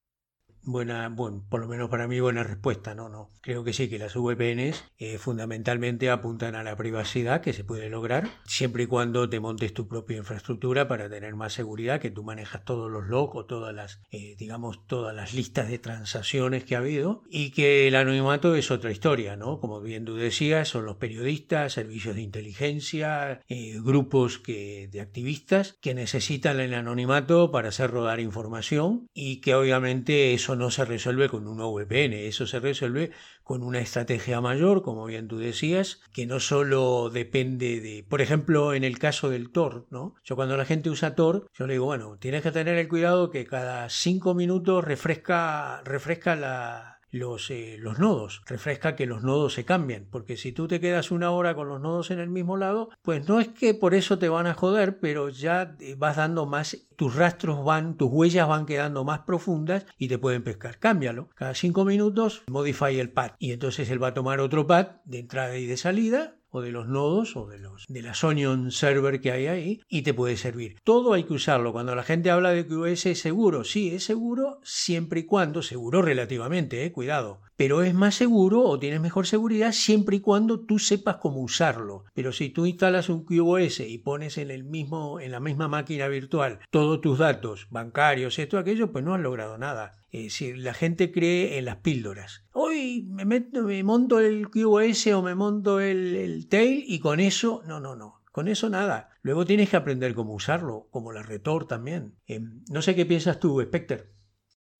buena, 0.64 1.08
bueno, 1.08 1.44
por 1.48 1.60
lo 1.60 1.68
menos 1.68 1.90
para 1.90 2.08
mí 2.08 2.20
buena 2.20 2.42
respuesta, 2.42 2.94
no, 2.94 3.08
no. 3.08 3.30
Creo 3.40 3.64
que 3.64 3.72
sí, 3.72 3.88
que 3.88 3.98
las 3.98 4.14
VPNs 4.14 4.84
eh, 4.98 5.18
fundamentalmente 5.18 6.10
apuntan 6.10 6.54
a 6.54 6.62
la 6.62 6.76
privacidad 6.76 7.40
que 7.40 7.52
se 7.52 7.64
puede 7.64 7.88
lograr 7.88 8.28
siempre 8.44 8.84
y 8.84 8.86
cuando 8.86 9.28
te 9.28 9.40
montes 9.40 9.74
tu 9.74 9.88
propia 9.88 10.16
infraestructura 10.16 10.88
para 10.88 11.08
tener 11.08 11.34
más 11.34 11.52
seguridad, 11.52 12.00
que 12.00 12.10
tú 12.10 12.22
manejas 12.22 12.64
todos 12.64 12.90
los 12.90 13.06
logs 13.06 13.36
o 13.36 13.44
todas 13.44 13.74
las, 13.74 14.00
eh, 14.10 14.36
digamos, 14.38 14.86
todas 14.86 15.14
las 15.14 15.34
listas 15.34 15.68
de 15.68 15.78
transacciones 15.78 16.64
que 16.64 16.76
ha 16.76 16.78
habido 16.78 17.22
y 17.28 17.50
que 17.50 17.88
el 17.88 17.96
anonimato 17.96 18.54
es 18.54 18.70
otra 18.70 18.92
historia, 18.92 19.36
¿no? 19.36 19.60
Como 19.60 19.80
bien 19.80 20.04
tú 20.04 20.16
decías, 20.16 20.68
son 20.68 20.86
los 20.86 20.96
periodistas, 20.96 21.72
servicios 21.72 22.14
de 22.14 22.22
inteligencia, 22.22 23.40
eh, 23.48 23.80
grupos 23.82 24.38
que, 24.38 24.88
de 24.90 25.00
activistas 25.00 25.76
que 25.80 25.94
necesitan 25.94 26.60
el 26.60 26.74
anonimato 26.74 27.50
para 27.50 27.68
hacer 27.68 27.90
rodar 27.90 28.20
información 28.20 29.08
y 29.12 29.40
que 29.40 29.54
obviamente 29.54 30.34
eso 30.34 30.51
no 30.56 30.70
se 30.70 30.84
resuelve 30.84 31.28
con 31.28 31.46
un 31.46 31.58
VPN, 31.58 32.14
eso 32.14 32.46
se 32.46 32.60
resuelve 32.60 33.10
con 33.44 33.62
una 33.62 33.80
estrategia 33.80 34.40
mayor, 34.40 34.82
como 34.82 35.06
bien 35.06 35.28
tú 35.28 35.38
decías, 35.38 36.00
que 36.12 36.26
no 36.26 36.40
solo 36.40 37.10
depende 37.10 37.80
de, 37.80 38.04
por 38.08 38.20
ejemplo, 38.20 38.74
en 38.74 38.84
el 38.84 38.98
caso 38.98 39.30
del 39.30 39.50
Tor, 39.50 39.86
¿no? 39.90 40.14
Yo 40.24 40.36
cuando 40.36 40.56
la 40.56 40.64
gente 40.64 40.90
usa 40.90 41.14
Tor, 41.14 41.46
yo 41.54 41.66
le 41.66 41.74
digo, 41.74 41.86
bueno, 41.86 42.16
tienes 42.18 42.42
que 42.42 42.52
tener 42.52 42.78
el 42.78 42.88
cuidado 42.88 43.30
que 43.30 43.44
cada 43.44 43.88
cinco 43.88 44.34
minutos 44.34 44.84
refresca, 44.84 45.82
refresca 45.84 46.36
la, 46.36 47.01
los, 47.12 47.50
eh, 47.50 47.76
los 47.78 47.98
nodos, 47.98 48.42
refresca 48.46 48.96
que 48.96 49.06
los 49.06 49.22
nodos 49.22 49.52
se 49.54 49.64
cambien, 49.64 50.08
porque 50.10 50.36
si 50.36 50.50
tú 50.50 50.66
te 50.66 50.80
quedas 50.80 51.10
una 51.10 51.30
hora 51.30 51.54
con 51.54 51.68
los 51.68 51.80
nodos 51.80 52.10
en 52.10 52.18
el 52.18 52.30
mismo 52.30 52.56
lado, 52.56 52.88
pues 53.02 53.28
no 53.28 53.38
es 53.38 53.48
que 53.48 53.74
por 53.74 53.94
eso 53.94 54.18
te 54.18 54.28
van 54.28 54.46
a 54.46 54.54
joder, 54.54 54.98
pero 54.98 55.28
ya 55.28 55.76
eh, 55.78 55.94
vas 55.96 56.16
dando 56.16 56.46
más, 56.46 56.88
tus 56.96 57.14
rastros 57.14 57.64
van, 57.64 57.96
tus 57.96 58.10
huellas 58.10 58.48
van 58.48 58.66
quedando 58.66 59.04
más 59.04 59.20
profundas 59.20 59.86
y 59.98 60.08
te 60.08 60.18
pueden 60.18 60.42
pescar. 60.42 60.78
Cámbialo. 60.78 61.28
Cada 61.34 61.54
cinco 61.54 61.84
minutos 61.84 62.42
modify 62.48 62.98
el 62.98 63.10
pad 63.10 63.32
y 63.38 63.52
entonces 63.52 63.90
él 63.90 64.02
va 64.02 64.08
a 64.08 64.14
tomar 64.14 64.40
otro 64.40 64.66
pad 64.66 64.96
de 65.04 65.18
entrada 65.18 65.56
y 65.56 65.66
de 65.66 65.76
salida 65.76 66.36
o 66.52 66.60
de 66.60 66.70
los 66.70 66.86
nodos 66.86 67.34
o 67.36 67.46
de 67.46 67.58
los 67.58 67.84
de 67.88 68.02
la 68.02 68.12
Onion 68.22 68.70
server 68.70 69.20
que 69.20 69.32
hay 69.32 69.46
ahí 69.46 69.80
y 69.88 70.02
te 70.02 70.14
puede 70.14 70.36
servir. 70.36 70.76
Todo 70.84 71.14
hay 71.14 71.24
que 71.24 71.32
usarlo. 71.32 71.72
Cuando 71.72 71.96
la 71.96 72.04
gente 72.04 72.30
habla 72.30 72.50
de 72.50 72.66
que 72.66 72.92
es 72.92 73.00
seguro, 73.18 73.64
sí, 73.64 73.94
es 73.94 74.04
seguro 74.04 74.60
siempre 74.62 75.20
y 75.20 75.24
cuando, 75.24 75.62
seguro 75.62 76.02
relativamente, 76.02 76.84
eh, 76.84 76.92
cuidado, 76.92 77.40
pero 77.62 77.84
es 77.84 77.94
más 77.94 78.16
seguro 78.16 78.64
o 78.64 78.76
tienes 78.76 79.00
mejor 79.00 79.24
seguridad 79.24 79.70
siempre 79.70 80.16
y 80.16 80.20
cuando 80.20 80.58
tú 80.58 80.80
sepas 80.80 81.18
cómo 81.18 81.40
usarlo. 81.40 82.06
Pero 82.12 82.32
si 82.32 82.48
tú 82.48 82.66
instalas 82.66 83.08
un 83.08 83.24
QoS 83.24 83.78
y 83.78 83.98
pones 83.98 84.36
en 84.36 84.50
el 84.50 84.64
mismo 84.64 85.20
en 85.20 85.30
la 85.30 85.38
misma 85.38 85.68
máquina 85.68 86.08
virtual 86.08 86.58
todos 86.72 87.00
tus 87.00 87.20
datos 87.20 87.68
bancarios, 87.70 88.40
esto 88.40 88.58
aquello, 88.58 88.90
pues 88.90 89.04
no 89.04 89.14
has 89.14 89.20
logrado 89.20 89.58
nada. 89.58 89.92
Es 90.10 90.40
la 90.40 90.74
gente 90.74 91.12
cree 91.12 91.56
en 91.56 91.66
las 91.66 91.76
píldoras. 91.76 92.44
Hoy 92.50 93.06
me, 93.08 93.24
meto, 93.26 93.62
me 93.62 93.84
monto 93.84 94.18
el 94.18 94.50
QoS 94.50 95.06
o 95.14 95.22
me 95.22 95.36
monto 95.36 95.78
el, 95.78 96.48
tail 96.48 96.82
y 96.84 96.98
con 96.98 97.20
eso, 97.20 97.62
no, 97.64 97.78
no, 97.78 97.94
no. 97.94 98.22
Con 98.32 98.48
eso 98.48 98.70
nada. 98.70 99.10
Luego 99.22 99.44
tienes 99.44 99.70
que 99.70 99.76
aprender 99.76 100.14
cómo 100.16 100.34
usarlo, 100.34 100.88
como 100.90 101.12
la 101.12 101.22
Retor 101.22 101.68
también. 101.68 102.16
Em, 102.26 102.64
no 102.68 102.82
sé 102.82 102.96
qué 102.96 103.06
piensas 103.06 103.38
tú, 103.38 103.62
Specter. 103.62 104.10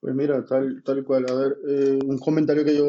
Pues 0.03 0.17
mira, 0.17 0.45
tal, 0.45 0.83
tal 0.85 1.05
cual. 1.05 1.27
A 1.31 1.35
ver, 1.35 1.59
eh, 1.69 1.99
un 2.05 2.19
comentario 2.19 2.65
que 2.65 2.77
yo 2.77 2.85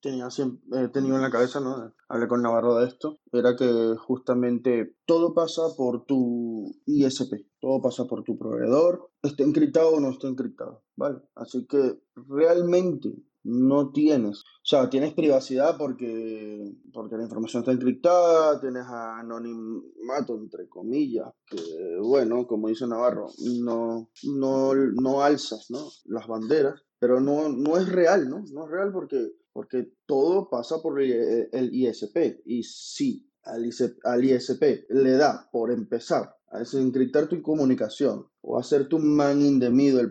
tenía 0.00 0.30
siempre, 0.30 0.84
he 0.84 0.88
tenido 0.90 1.16
en 1.16 1.22
la 1.22 1.30
cabeza, 1.30 1.58
¿no? 1.58 1.92
Hablé 2.08 2.28
con 2.28 2.40
Navarro 2.40 2.76
de 2.76 2.86
esto, 2.86 3.18
era 3.32 3.56
que 3.56 3.96
justamente 3.98 4.94
todo 5.06 5.34
pasa 5.34 5.62
por 5.76 6.04
tu 6.04 6.72
ISP, 6.86 7.48
todo 7.60 7.82
pasa 7.82 8.04
por 8.04 8.22
tu 8.22 8.38
proveedor, 8.38 9.10
esté 9.24 9.42
encriptado 9.42 9.94
o 9.96 10.00
no 10.00 10.10
esté 10.10 10.28
encriptado, 10.28 10.84
¿vale? 10.94 11.18
Así 11.34 11.66
que 11.66 11.98
realmente 12.14 13.12
no 13.42 13.90
tienes, 13.90 14.44
sea, 14.68 14.90
tienes 14.90 15.14
privacidad 15.14 15.76
porque, 15.76 16.74
porque 16.92 17.16
la 17.16 17.22
información 17.22 17.62
está 17.62 17.72
encriptada, 17.72 18.60
tienes 18.60 18.84
anonimato, 18.86 20.36
entre 20.36 20.68
comillas, 20.68 21.28
que 21.46 21.98
bueno, 22.00 22.46
como 22.46 22.68
dice 22.68 22.86
Navarro, 22.86 23.28
no, 23.60 24.10
no, 24.24 24.74
no 24.74 25.22
alzas 25.22 25.70
¿no? 25.70 25.88
las 26.06 26.26
banderas, 26.26 26.82
pero 26.98 27.20
no, 27.20 27.48
no 27.48 27.76
es 27.76 27.88
real, 27.88 28.28
¿no? 28.28 28.44
No 28.52 28.64
es 28.64 28.70
real 28.70 28.92
porque 28.92 29.32
porque 29.56 29.90
todo 30.04 30.50
pasa 30.50 30.82
por 30.82 31.00
el 31.00 31.70
ISP. 31.72 32.42
Y 32.44 32.62
si 32.62 33.26
al 33.42 33.64
ISP, 33.64 34.84
le 34.90 35.12
da 35.12 35.48
por 35.50 35.70
empezar 35.70 36.35
a 36.56 36.60
desencriptar 36.60 37.28
tu 37.28 37.40
comunicación 37.42 38.26
o 38.40 38.58
hacerte 38.58 38.96
un 38.96 39.14
man 39.14 39.42
in 39.42 39.60
the 39.60 39.70
middle 39.70 40.10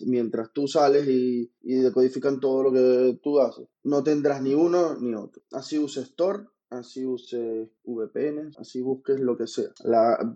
mientras 0.00 0.52
tú 0.52 0.68
sales 0.68 1.06
y, 1.08 1.50
y 1.62 1.74
decodifican 1.76 2.40
todo 2.40 2.64
lo 2.64 2.72
que 2.72 3.18
tú 3.22 3.40
haces, 3.40 3.66
no 3.84 4.02
tendrás 4.02 4.42
ni 4.42 4.54
uno 4.54 4.96
ni 5.00 5.14
otro. 5.14 5.42
Así 5.52 5.78
uses 5.78 6.14
Tor, 6.14 6.50
así 6.70 7.04
uses 7.04 7.68
VPN, 7.84 8.52
así 8.58 8.80
busques 8.80 9.20
lo 9.20 9.36
que 9.36 9.46
sea. 9.46 9.70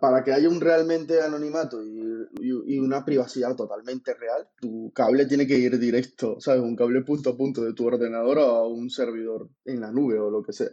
para 0.01 0.25
que 0.25 0.33
haya 0.33 0.49
un 0.49 0.61
realmente 0.61 1.21
anonimato 1.21 1.83
y, 1.83 2.79
una 2.79 3.05
privacidad 3.05 3.57
totalmente 3.57 4.15
real, 4.15 4.49
tu 4.61 4.93
cable 4.95 5.27
tiene 5.27 5.47
que 5.47 5.59
ir 5.59 5.79
directo, 5.79 6.41
¿sabes? 6.41 6.63
Un 6.63 6.77
cable 6.77 7.03
punto 7.03 7.31
a 7.31 7.37
punto 7.37 7.63
de 7.63 7.73
tu 7.73 7.87
ordenador 7.87 8.39
a 8.39 8.63
un 8.65 8.91
servidor 8.91 9.49
en 9.65 9.81
la 9.81 9.91
nube 9.91 10.19
o 10.19 10.31
lo 10.31 10.43
que 10.43 10.53
sea. 10.53 10.71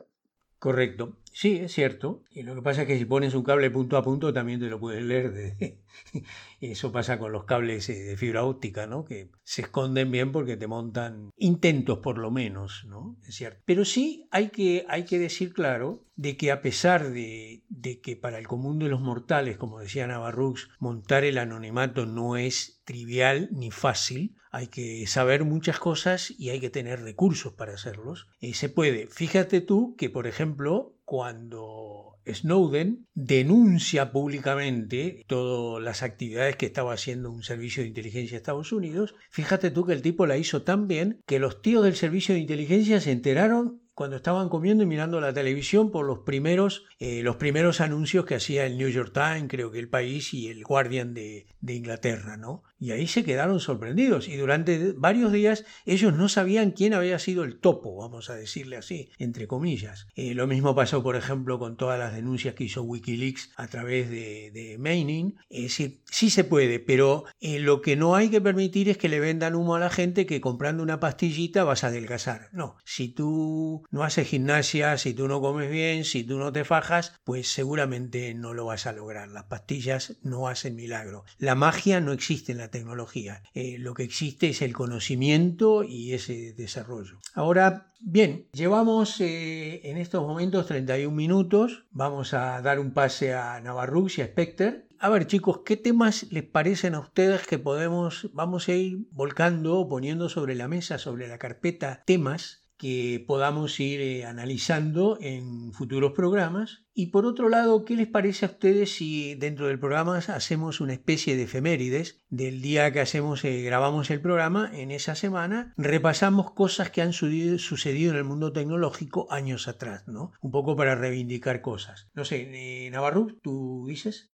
Correcto. 0.60 1.21
Sí, 1.34 1.58
es 1.58 1.72
cierto. 1.74 2.24
Y 2.32 2.44
lo 2.44 2.56
que 2.56 2.62
pasa 2.62 2.82
es 2.82 2.88
que 2.88 2.98
si 2.98 3.06
pones 3.06 3.34
un 3.34 3.44
cable 3.44 3.72
punto 3.72 3.98
a 3.98 4.04
punto 4.04 4.34
también 4.34 4.60
te 4.60 4.67
lo 4.67 4.80
puedes 4.80 5.04
leer. 5.04 5.32
De... 5.32 5.78
Eso 6.62 6.91
pasa 6.91 7.17
con 7.20 7.32
los 7.32 7.46
cables 7.46 7.89
eh, 7.89 7.96
de 7.96 8.17
fibra 8.17 8.44
óptica, 8.44 8.86
¿no? 8.86 9.06
Que 9.06 9.30
se 9.44 9.62
esconden 9.62 10.12
bien 10.12 10.32
porque 10.32 10.58
te 10.58 10.67
montan 10.67 11.32
intentos 11.38 12.00
por 12.00 12.17
lo 12.17 12.32
menos, 12.32 12.86
¿no? 12.88 13.17
Es 13.28 13.36
cierto. 13.36 13.62
Pero 13.65 13.86
sí 13.86 14.28
hay 14.32 14.50
que, 14.50 14.86
hay 14.89 15.06
que 15.06 15.20
decir 15.20 15.54
claro 15.54 16.04
de 16.15 16.38
que 16.38 16.52
a 16.52 16.62
pesar 16.62 17.10
de, 17.10 17.63
de 17.70 18.02
que 18.02 18.15
para 18.15 18.38
el 18.38 18.48
común 18.48 18.78
de 18.80 18.89
los 18.89 19.02
mortales, 19.02 19.58
como 19.58 19.80
decía 19.80 20.08
Navarrux, 20.08 20.70
montar 20.80 21.24
el 21.24 21.38
anonimato 21.38 22.06
no 22.06 22.38
es 22.38 22.82
trivial 22.84 23.50
ni 23.52 23.72
fácil, 23.72 24.36
hay 24.52 24.67
que 24.67 25.08
saber 25.08 25.46
muchas 25.46 25.80
cosas 25.80 26.34
y 26.38 26.50
hay 26.50 26.60
que 26.60 26.70
tener 26.70 27.02
recursos 27.02 27.54
para 27.54 27.74
hacerlos. 27.74 28.28
Y 28.39 28.54
se 28.54 28.67
puede. 28.67 29.08
Fíjate 29.08 29.62
tú 29.62 29.96
que, 29.98 30.10
por 30.10 30.28
ejemplo, 30.28 30.94
cuando 31.12 32.15
Snowden 32.26 33.06
denuncia 33.13 34.13
públicamente 34.13 35.26
todas 35.28 35.84
las 35.84 36.04
actividades 36.04 36.56
que 36.56 36.67
estaba 36.67 36.93
haciendo 36.93 37.30
un 37.30 37.43
servicio 37.43 37.84
de 37.84 37.89
inteligencia 37.89 38.32
de 38.32 38.38
Estados 38.38 38.71
Unidos, 38.71 39.13
fíjate 39.30 39.71
tú 39.71 39.86
que 39.86 39.91
el 39.91 40.02
tipo 40.02 40.26
la 40.26 40.38
hizo 40.38 40.62
tan 40.62 40.88
bien 40.88 41.19
que 41.28 41.39
los 41.39 41.62
tíos 41.62 41.84
del 41.84 41.97
servicio 41.97 42.34
de 42.34 42.39
inteligencia 42.39 43.02
se 43.02 43.12
enteraron 43.12 43.82
cuando 43.93 44.15
estaban 44.15 44.47
comiendo 44.47 44.86
y 44.86 44.88
mirando 44.88 45.19
la 45.19 45.34
televisión 45.34 45.91
por 45.91 46.06
los 46.06 46.19
primeros, 46.19 46.86
eh, 46.97 47.21
los 47.24 47.36
primeros 47.36 47.82
anuncios 47.82 48.24
que 48.24 48.36
hacía 48.36 48.65
el 48.65 48.78
New 48.78 48.88
York 48.88 49.12
Times, 49.13 49.50
creo 49.50 49.69
que 49.69 49.80
el 49.80 49.89
país 49.89 50.34
y 50.34 50.47
el 50.47 50.63
Guardian 50.63 51.13
de, 51.13 51.45
de 51.60 51.74
Inglaterra, 51.74 52.38
¿no? 52.38 52.63
Y 52.82 52.94
ahí 52.94 53.06
se 53.06 53.24
quedaron 53.24 53.60
sorprendidos 53.60 54.28
y 54.28 54.38
durante 54.38 54.94
varios 54.94 55.32
días 55.32 55.65
ellos 55.86 56.15
no 56.15 56.28
sabían 56.28 56.72
quién 56.72 56.96
había 56.96 57.20
sido 57.20 57.44
el 57.44 57.60
topo, 57.60 57.96
vamos 57.96 58.32
a 58.32 58.36
decirle 58.36 58.76
así, 58.76 59.12
entre 59.20 59.48
comillas. 59.48 60.08
Eh, 60.15 60.34
lo 60.34 60.48
mismo 60.48 60.74
pasó, 60.74 61.04
por 61.04 61.15
ejemplo, 61.15 61.60
con 61.60 61.78
todas 61.78 62.00
las 62.00 62.15
denuncias 62.15 62.56
que 62.56 62.63
hizo 62.63 62.82
Wikileaks 62.82 63.52
a 63.56 63.67
través 63.67 64.10
de, 64.10 64.50
de 64.50 64.80
Maining. 64.80 65.38
Es 65.48 65.62
decir, 65.62 66.02
sí 66.10 66.32
se 66.32 66.44
puede, 66.44 66.80
pero 66.80 67.26
eh, 67.39 67.60
lo 67.60 67.84
que 67.84 67.96
no 67.96 68.15
hay 68.15 68.30
que 68.30 68.41
permitir 68.41 68.89
es 68.89 68.98
que 68.98 69.10
le 69.10 69.20
vendan 69.20 69.54
humo 69.54 69.76
a 69.76 69.80
la 69.80 69.91
gente 69.91 70.26
que 70.26 70.41
comprando 70.41 70.82
una 70.82 71.00
pastillita 71.00 71.63
vas 71.63 71.84
a 71.84 71.88
adelgazar. 71.88 72.50
No, 72.52 72.78
si 72.84 73.10
tú 73.10 73.84
no 73.91 74.04
haces 74.04 74.28
gimnasia, 74.28 74.98
si 74.98 75.13
tú 75.13 75.28
no 75.28 75.39
comes 75.39 75.70
bien, 75.70 76.04
si 76.04 76.24
tú 76.24 76.39
no 76.39 76.52
te 76.52 76.63
fajas, 76.63 77.13
pues 77.24 77.48
seguramente 77.48 78.34
no 78.34 78.56
lo 78.56 78.65
vas 78.65 78.88
a 78.88 78.91
lograr. 78.91 79.28
Las 79.28 79.44
pastillas 79.44 80.17
no 80.24 80.48
hacen 80.48 80.76
milagro. 80.76 81.26
La 81.38 81.54
magia 81.54 82.02
no 82.02 82.12
existe 82.12 82.52
en 82.52 82.58
la 82.58 82.71
tecnología. 82.72 83.44
Eh, 83.54 83.78
lo 83.78 83.94
que 83.94 84.04
existe 84.04 84.50
es 84.50 84.62
el 84.62 84.74
conocimiento 84.74 85.84
y 85.84 86.14
ese 86.14 86.54
desarrollo. 86.54 87.20
Ahora, 87.34 87.92
bien, 88.00 88.48
llevamos 88.54 89.22
eh, 89.22 89.82
en 89.84 89.98
estos 89.98 90.26
momentos 90.26 90.68
31 90.68 91.16
minutos. 91.16 91.86
Vamos 91.92 92.34
a 92.34 92.62
dar 92.62 92.80
un 92.80 92.92
pase 92.94 93.34
a 93.34 93.60
Navarrux 93.62 94.18
y 94.18 94.22
a 94.22 94.28
Specter. 94.28 94.88
A 95.00 95.10
ver 95.10 95.28
chicos, 95.28 95.62
¿qué 95.66 95.78
temas 95.78 96.32
les 96.32 96.44
parecen 96.44 96.96
a 96.96 97.00
ustedes 97.00 97.46
que 97.48 97.58
podemos, 97.58 98.30
vamos 98.34 98.70
a 98.70 98.74
ir 98.74 99.08
volcando, 99.12 99.88
poniendo 99.90 100.30
sobre 100.30 100.56
la 100.56 100.68
mesa, 100.68 101.00
sobre 101.00 101.28
la 101.28 101.40
carpeta 101.40 102.04
temas 102.06 102.61
que 102.82 103.24
podamos 103.28 103.80
ir 103.80 104.02
eh, 104.02 104.26
analizando 104.26 105.20
en 105.22 105.72
futuros 105.72 106.13
programas. 106.13 106.84
Y 106.96 107.12
por 107.12 107.28
otro 107.28 107.48
lado, 107.48 107.86
¿qué 107.86 107.96
les 107.96 108.08
parece 108.08 108.44
a 108.44 108.50
ustedes 108.50 108.96
si 108.96 109.36
dentro 109.36 109.67
del 109.67 109.80
programa 109.80 110.17
hacemos 110.17 110.82
una 110.82 110.94
especie 110.94 111.36
de 111.36 111.44
efemérides 111.44 112.24
del 112.30 112.60
día 112.60 112.91
que 112.91 113.00
hacemos, 113.00 113.46
eh, 113.46 113.62
grabamos 113.62 114.10
el 114.10 114.20
programa, 114.20 114.72
en 114.74 114.89
esa 114.89 115.13
semana 115.13 115.76
repasamos 115.78 116.54
cosas 116.54 116.89
que 116.89 117.04
han 117.04 117.13
sucedido 117.13 118.13
en 118.13 118.17
el 118.17 118.24
mundo 118.24 118.52
tecnológico 118.52 119.32
años 119.32 119.67
atrás, 119.67 120.08
¿no? 120.08 120.32
Un 120.41 120.50
poco 120.50 120.76
para 120.76 120.96
reivindicar 120.96 121.62
cosas. 121.62 122.10
No 122.15 122.26
sé, 122.26 122.50
eh, 122.52 122.89
Navarro, 122.89 123.28
¿tú 123.44 123.86
dices? 123.88 124.31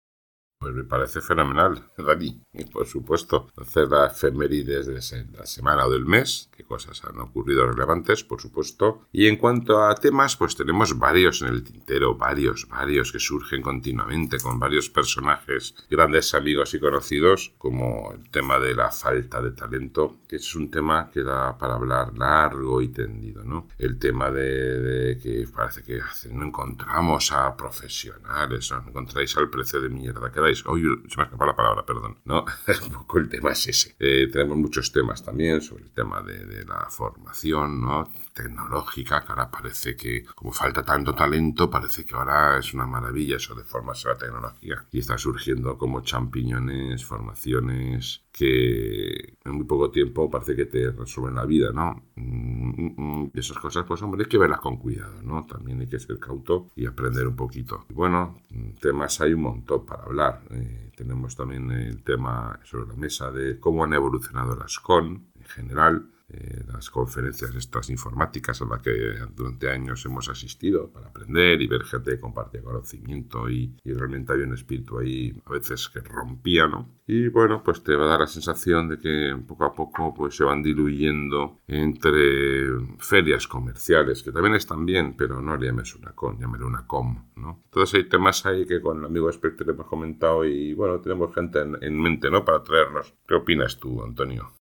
Pues 0.64 0.74
me 0.76 0.84
parece 0.84 1.20
fenomenal, 1.20 1.90
Dani. 1.98 2.40
Y 2.54 2.64
por 2.64 2.86
supuesto, 2.86 3.48
hacer 3.58 3.86
la 3.88 4.06
efemérides 4.06 4.86
de 4.86 4.94
la 5.36 5.44
semana 5.44 5.84
o 5.84 5.90
del 5.90 6.06
mes, 6.06 6.48
qué 6.56 6.64
cosas 6.64 7.04
han 7.04 7.20
ocurrido 7.20 7.66
relevantes, 7.66 8.24
por 8.24 8.40
supuesto. 8.40 9.06
Y 9.12 9.26
en 9.26 9.36
cuanto 9.36 9.84
a 9.84 9.94
temas, 9.94 10.38
pues 10.38 10.56
tenemos 10.56 10.98
varios 10.98 11.42
en 11.42 11.48
el 11.48 11.62
tintero, 11.62 12.14
varios, 12.14 12.66
varios 12.66 13.12
que 13.12 13.18
surgen 13.18 13.60
continuamente 13.60 14.38
con 14.40 14.58
varios 14.58 14.88
personajes, 14.88 15.74
grandes 15.90 16.32
amigos 16.32 16.72
y 16.72 16.80
conocidos, 16.80 17.52
como 17.58 18.14
el 18.14 18.30
tema 18.30 18.58
de 18.58 18.74
la 18.74 18.90
falta 18.90 19.42
de 19.42 19.50
talento, 19.50 20.20
que 20.26 20.36
es 20.36 20.54
un 20.54 20.70
tema 20.70 21.10
que 21.10 21.22
da 21.22 21.58
para 21.58 21.74
hablar 21.74 22.16
largo 22.16 22.80
y 22.80 22.88
tendido, 22.88 23.44
¿no? 23.44 23.68
El 23.76 23.98
tema 23.98 24.30
de, 24.30 25.18
que 25.22 25.46
parece 25.54 25.82
que 25.82 26.00
no 26.32 26.46
encontramos 26.46 27.32
a 27.32 27.54
profesionales, 27.54 28.70
no 28.70 28.88
encontráis 28.88 29.36
al 29.36 29.50
precio 29.50 29.82
de 29.82 29.90
mierda 29.90 30.32
que 30.32 30.40
dais 30.40 30.53
Hoy 30.66 30.82
se 31.08 31.16
me 31.16 31.22
ha 31.22 31.26
escapado 31.26 31.46
la 31.46 31.56
palabra, 31.56 31.86
perdón. 31.86 32.18
¿no? 32.24 32.44
Un 32.86 32.92
poco 32.92 33.18
el 33.18 33.28
tema 33.28 33.52
es 33.52 33.66
ese. 33.66 33.96
Eh, 33.98 34.28
tenemos 34.32 34.56
muchos 34.56 34.92
temas 34.92 35.24
también 35.24 35.60
sobre 35.60 35.84
el 35.84 35.90
tema 35.90 36.22
de, 36.22 36.64
la 36.64 36.88
formación 36.88 37.80
¿no? 37.80 38.10
Tecnológica, 38.34 39.24
que 39.24 39.32
ahora 39.32 39.50
parece 39.50 39.96
que, 39.96 40.24
como 40.34 40.52
falta 40.52 40.82
tanto 40.82 41.14
talento, 41.14 41.70
parece 41.70 42.04
que 42.04 42.14
ahora 42.14 42.58
es 42.58 42.74
una 42.74 42.86
maravilla 42.86 43.36
eso 43.36 43.54
de 43.54 43.64
formarse 43.64 44.08
la 44.08 44.18
tecnología. 44.18 44.84
Y 44.90 44.98
está 44.98 45.16
surgiendo 45.16 45.78
como 45.78 46.02
champiñones, 46.02 47.04
formaciones 47.04 48.24
que 48.32 49.36
en 49.44 49.52
muy 49.52 49.64
poco 49.64 49.90
tiempo 49.90 50.28
parece 50.28 50.56
que 50.56 50.66
te 50.66 50.90
resuelven 50.90 51.36
la 51.36 51.46
vida, 51.46 51.70
¿no? 51.72 52.02
Mm, 52.16 52.70
mm, 52.70 52.94
mm. 52.96 53.30
Y 53.32 53.38
esas 53.38 53.58
cosas, 53.58 53.84
pues 53.86 54.02
hombre, 54.02 54.24
hay 54.24 54.28
que 54.28 54.38
verlas 54.38 54.60
con 54.60 54.76
cuidado, 54.76 55.22
¿no? 55.22 55.46
También 55.46 55.80
hay 55.80 55.86
que 55.86 56.00
ser 56.00 56.18
cauto 56.18 56.70
y 56.74 56.86
aprender 56.86 57.28
un 57.28 57.36
poquito. 57.36 57.86
Bueno, 57.90 58.40
temas 58.80 59.20
hay 59.20 59.34
un 59.34 59.42
montón 59.42 59.86
para 59.86 60.02
hablar. 60.02 60.42
Eh, 60.50 60.90
tenemos 60.96 61.36
también 61.36 61.70
el 61.70 62.02
tema 62.02 62.58
sobre 62.64 62.88
la 62.88 62.94
mesa 62.94 63.30
de 63.30 63.60
cómo 63.60 63.84
han 63.84 63.92
evolucionado 63.92 64.56
las 64.56 64.80
con 64.80 65.28
en 65.38 65.44
general, 65.46 66.10
eh, 66.36 66.64
las 66.66 66.90
conferencias 66.90 67.54
estas 67.54 67.90
informáticas 67.90 68.60
a 68.60 68.64
las 68.64 68.82
que 68.82 68.90
durante 69.36 69.70
años 69.70 70.04
hemos 70.04 70.28
asistido 70.28 70.90
para 70.90 71.06
aprender 71.06 71.62
y 71.62 71.68
ver 71.68 71.84
gente 71.84 72.10
que 72.10 72.20
compartía 72.20 72.60
conocimiento 72.60 73.48
y, 73.48 73.76
realmente 73.84 74.32
había 74.32 74.46
un 74.46 74.54
espíritu 74.54 74.98
ahí 74.98 75.32
a 75.46 75.52
veces 75.52 75.88
que 75.88 76.00
rompía, 76.00 76.66
¿no? 76.66 76.88
Y 77.06 77.28
bueno, 77.28 77.62
pues 77.62 77.84
te 77.84 77.94
va 77.94 78.06
a 78.06 78.08
dar 78.08 78.20
la 78.20 78.26
sensación 78.26 78.88
de 78.88 78.98
que 78.98 79.36
poco 79.46 79.64
a 79.64 79.72
poco 79.72 80.12
pues 80.12 80.36
se 80.36 80.42
van 80.42 80.62
diluyendo 80.62 81.60
entre 81.68 82.66
ferias 82.98 83.46
comerciales, 83.46 84.22
que 84.24 84.32
también 84.32 84.56
están 84.56 84.84
bien, 84.84 85.16
pero 85.16 85.40
no 85.40 85.56
le 85.56 85.66
llames 85.66 85.94
una 85.94 86.12
con, 86.12 86.38
llámale 86.40 86.64
una 86.64 86.86
com, 86.86 87.30
¿no? 87.36 87.62
Entonces 87.66 87.94
hay 87.94 88.08
temas 88.08 88.44
ahí 88.46 88.66
que 88.66 88.80
con 88.80 88.98
el 88.98 89.04
amigo 89.04 89.30
Spectre 89.30 89.70
hemos 89.70 89.86
comentado 89.86 90.44
y 90.44 90.74
bueno, 90.74 91.00
tenemos 91.00 91.32
gente 91.32 91.60
en, 91.60 91.76
en 91.80 92.00
mente, 92.00 92.28
¿no? 92.28 92.44
Para 92.44 92.62
traernos. 92.64 93.14
¿Qué 93.28 93.34
opinas 93.34 93.78
tú, 93.78 94.02
Antonio? 94.02 94.63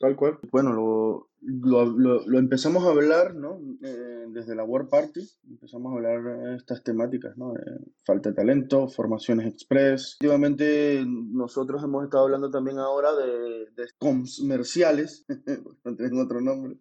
Tal 0.00 0.16
cual. 0.16 0.38
Bueno, 0.50 0.72
lo, 0.72 1.28
lo, 1.42 2.26
lo, 2.26 2.38
empezamos 2.38 2.84
a 2.84 2.88
hablar, 2.88 3.34
¿no? 3.34 3.60
Eh, 3.82 4.24
desde 4.30 4.54
la 4.54 4.64
World 4.64 4.88
Party, 4.88 5.20
empezamos 5.46 5.92
a 5.92 5.96
hablar 5.96 6.56
estas 6.56 6.82
temáticas, 6.82 7.36
¿no? 7.36 7.52
falta 8.06 8.30
de 8.30 8.34
talento, 8.34 8.88
formaciones 8.88 9.46
express. 9.46 10.16
Últimamente 10.22 11.04
nosotros 11.06 11.84
hemos 11.84 12.04
estado 12.04 12.24
hablando 12.24 12.50
también 12.50 12.78
ahora 12.78 13.14
de, 13.14 13.66
de 13.76 13.88
comerciales, 13.98 15.26
no 15.84 15.96
tienen 15.96 16.18
otro 16.18 16.40
nombre, 16.40 16.78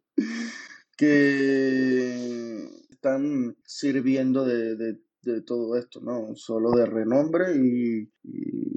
que 0.96 2.70
están 2.90 3.58
sirviendo 3.66 4.46
de, 4.46 4.78
de 4.78 5.02
de 5.22 5.42
todo 5.42 5.76
esto, 5.76 6.00
¿no? 6.02 6.36
Solo 6.36 6.72
de 6.72 6.86
renombre 6.86 7.56
y, 7.56 8.10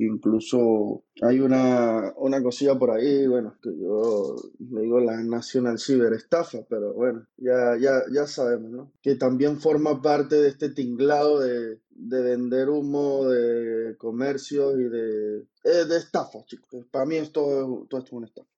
incluso 0.05 1.05
hay 1.22 1.40
una, 1.40 2.12
una, 2.16 2.42
cosilla 2.42 2.78
por 2.78 2.90
ahí, 2.90 3.26
bueno, 3.26 3.57
que 3.62 3.70
yo 3.78 4.35
le 4.59 4.83
digo 4.83 5.00
la 5.00 5.22
National 5.22 5.78
Cyber 5.78 6.12
Estafa, 6.12 6.59
pero 6.68 6.92
bueno, 6.94 7.26
ya, 7.37 7.76
ya, 7.81 8.02
ya 8.12 8.26
sabemos, 8.26 8.70
¿no? 8.70 8.92
Que 9.00 9.14
también 9.14 9.61
forma 9.61 10.02
parte 10.02 10.37
de 10.37 10.48
este 10.48 10.70
tinglado 10.70 11.40
de, 11.40 11.81
de 11.90 12.22
vender 12.22 12.68
humo, 12.68 13.28
de 13.28 13.96
comercio 13.96 14.78
y 14.78 14.88
de, 14.88 15.38
eh, 15.64 15.85
de 15.88 15.96
estafa, 15.96 16.44
chicos. 16.46 16.85
Para 16.90 17.07
mí 17.07 17.16
esto, 17.16 17.87
todo 17.88 18.00
esto 18.00 18.09
es 18.09 18.12
una 18.12 18.26
estafa. 18.26 18.48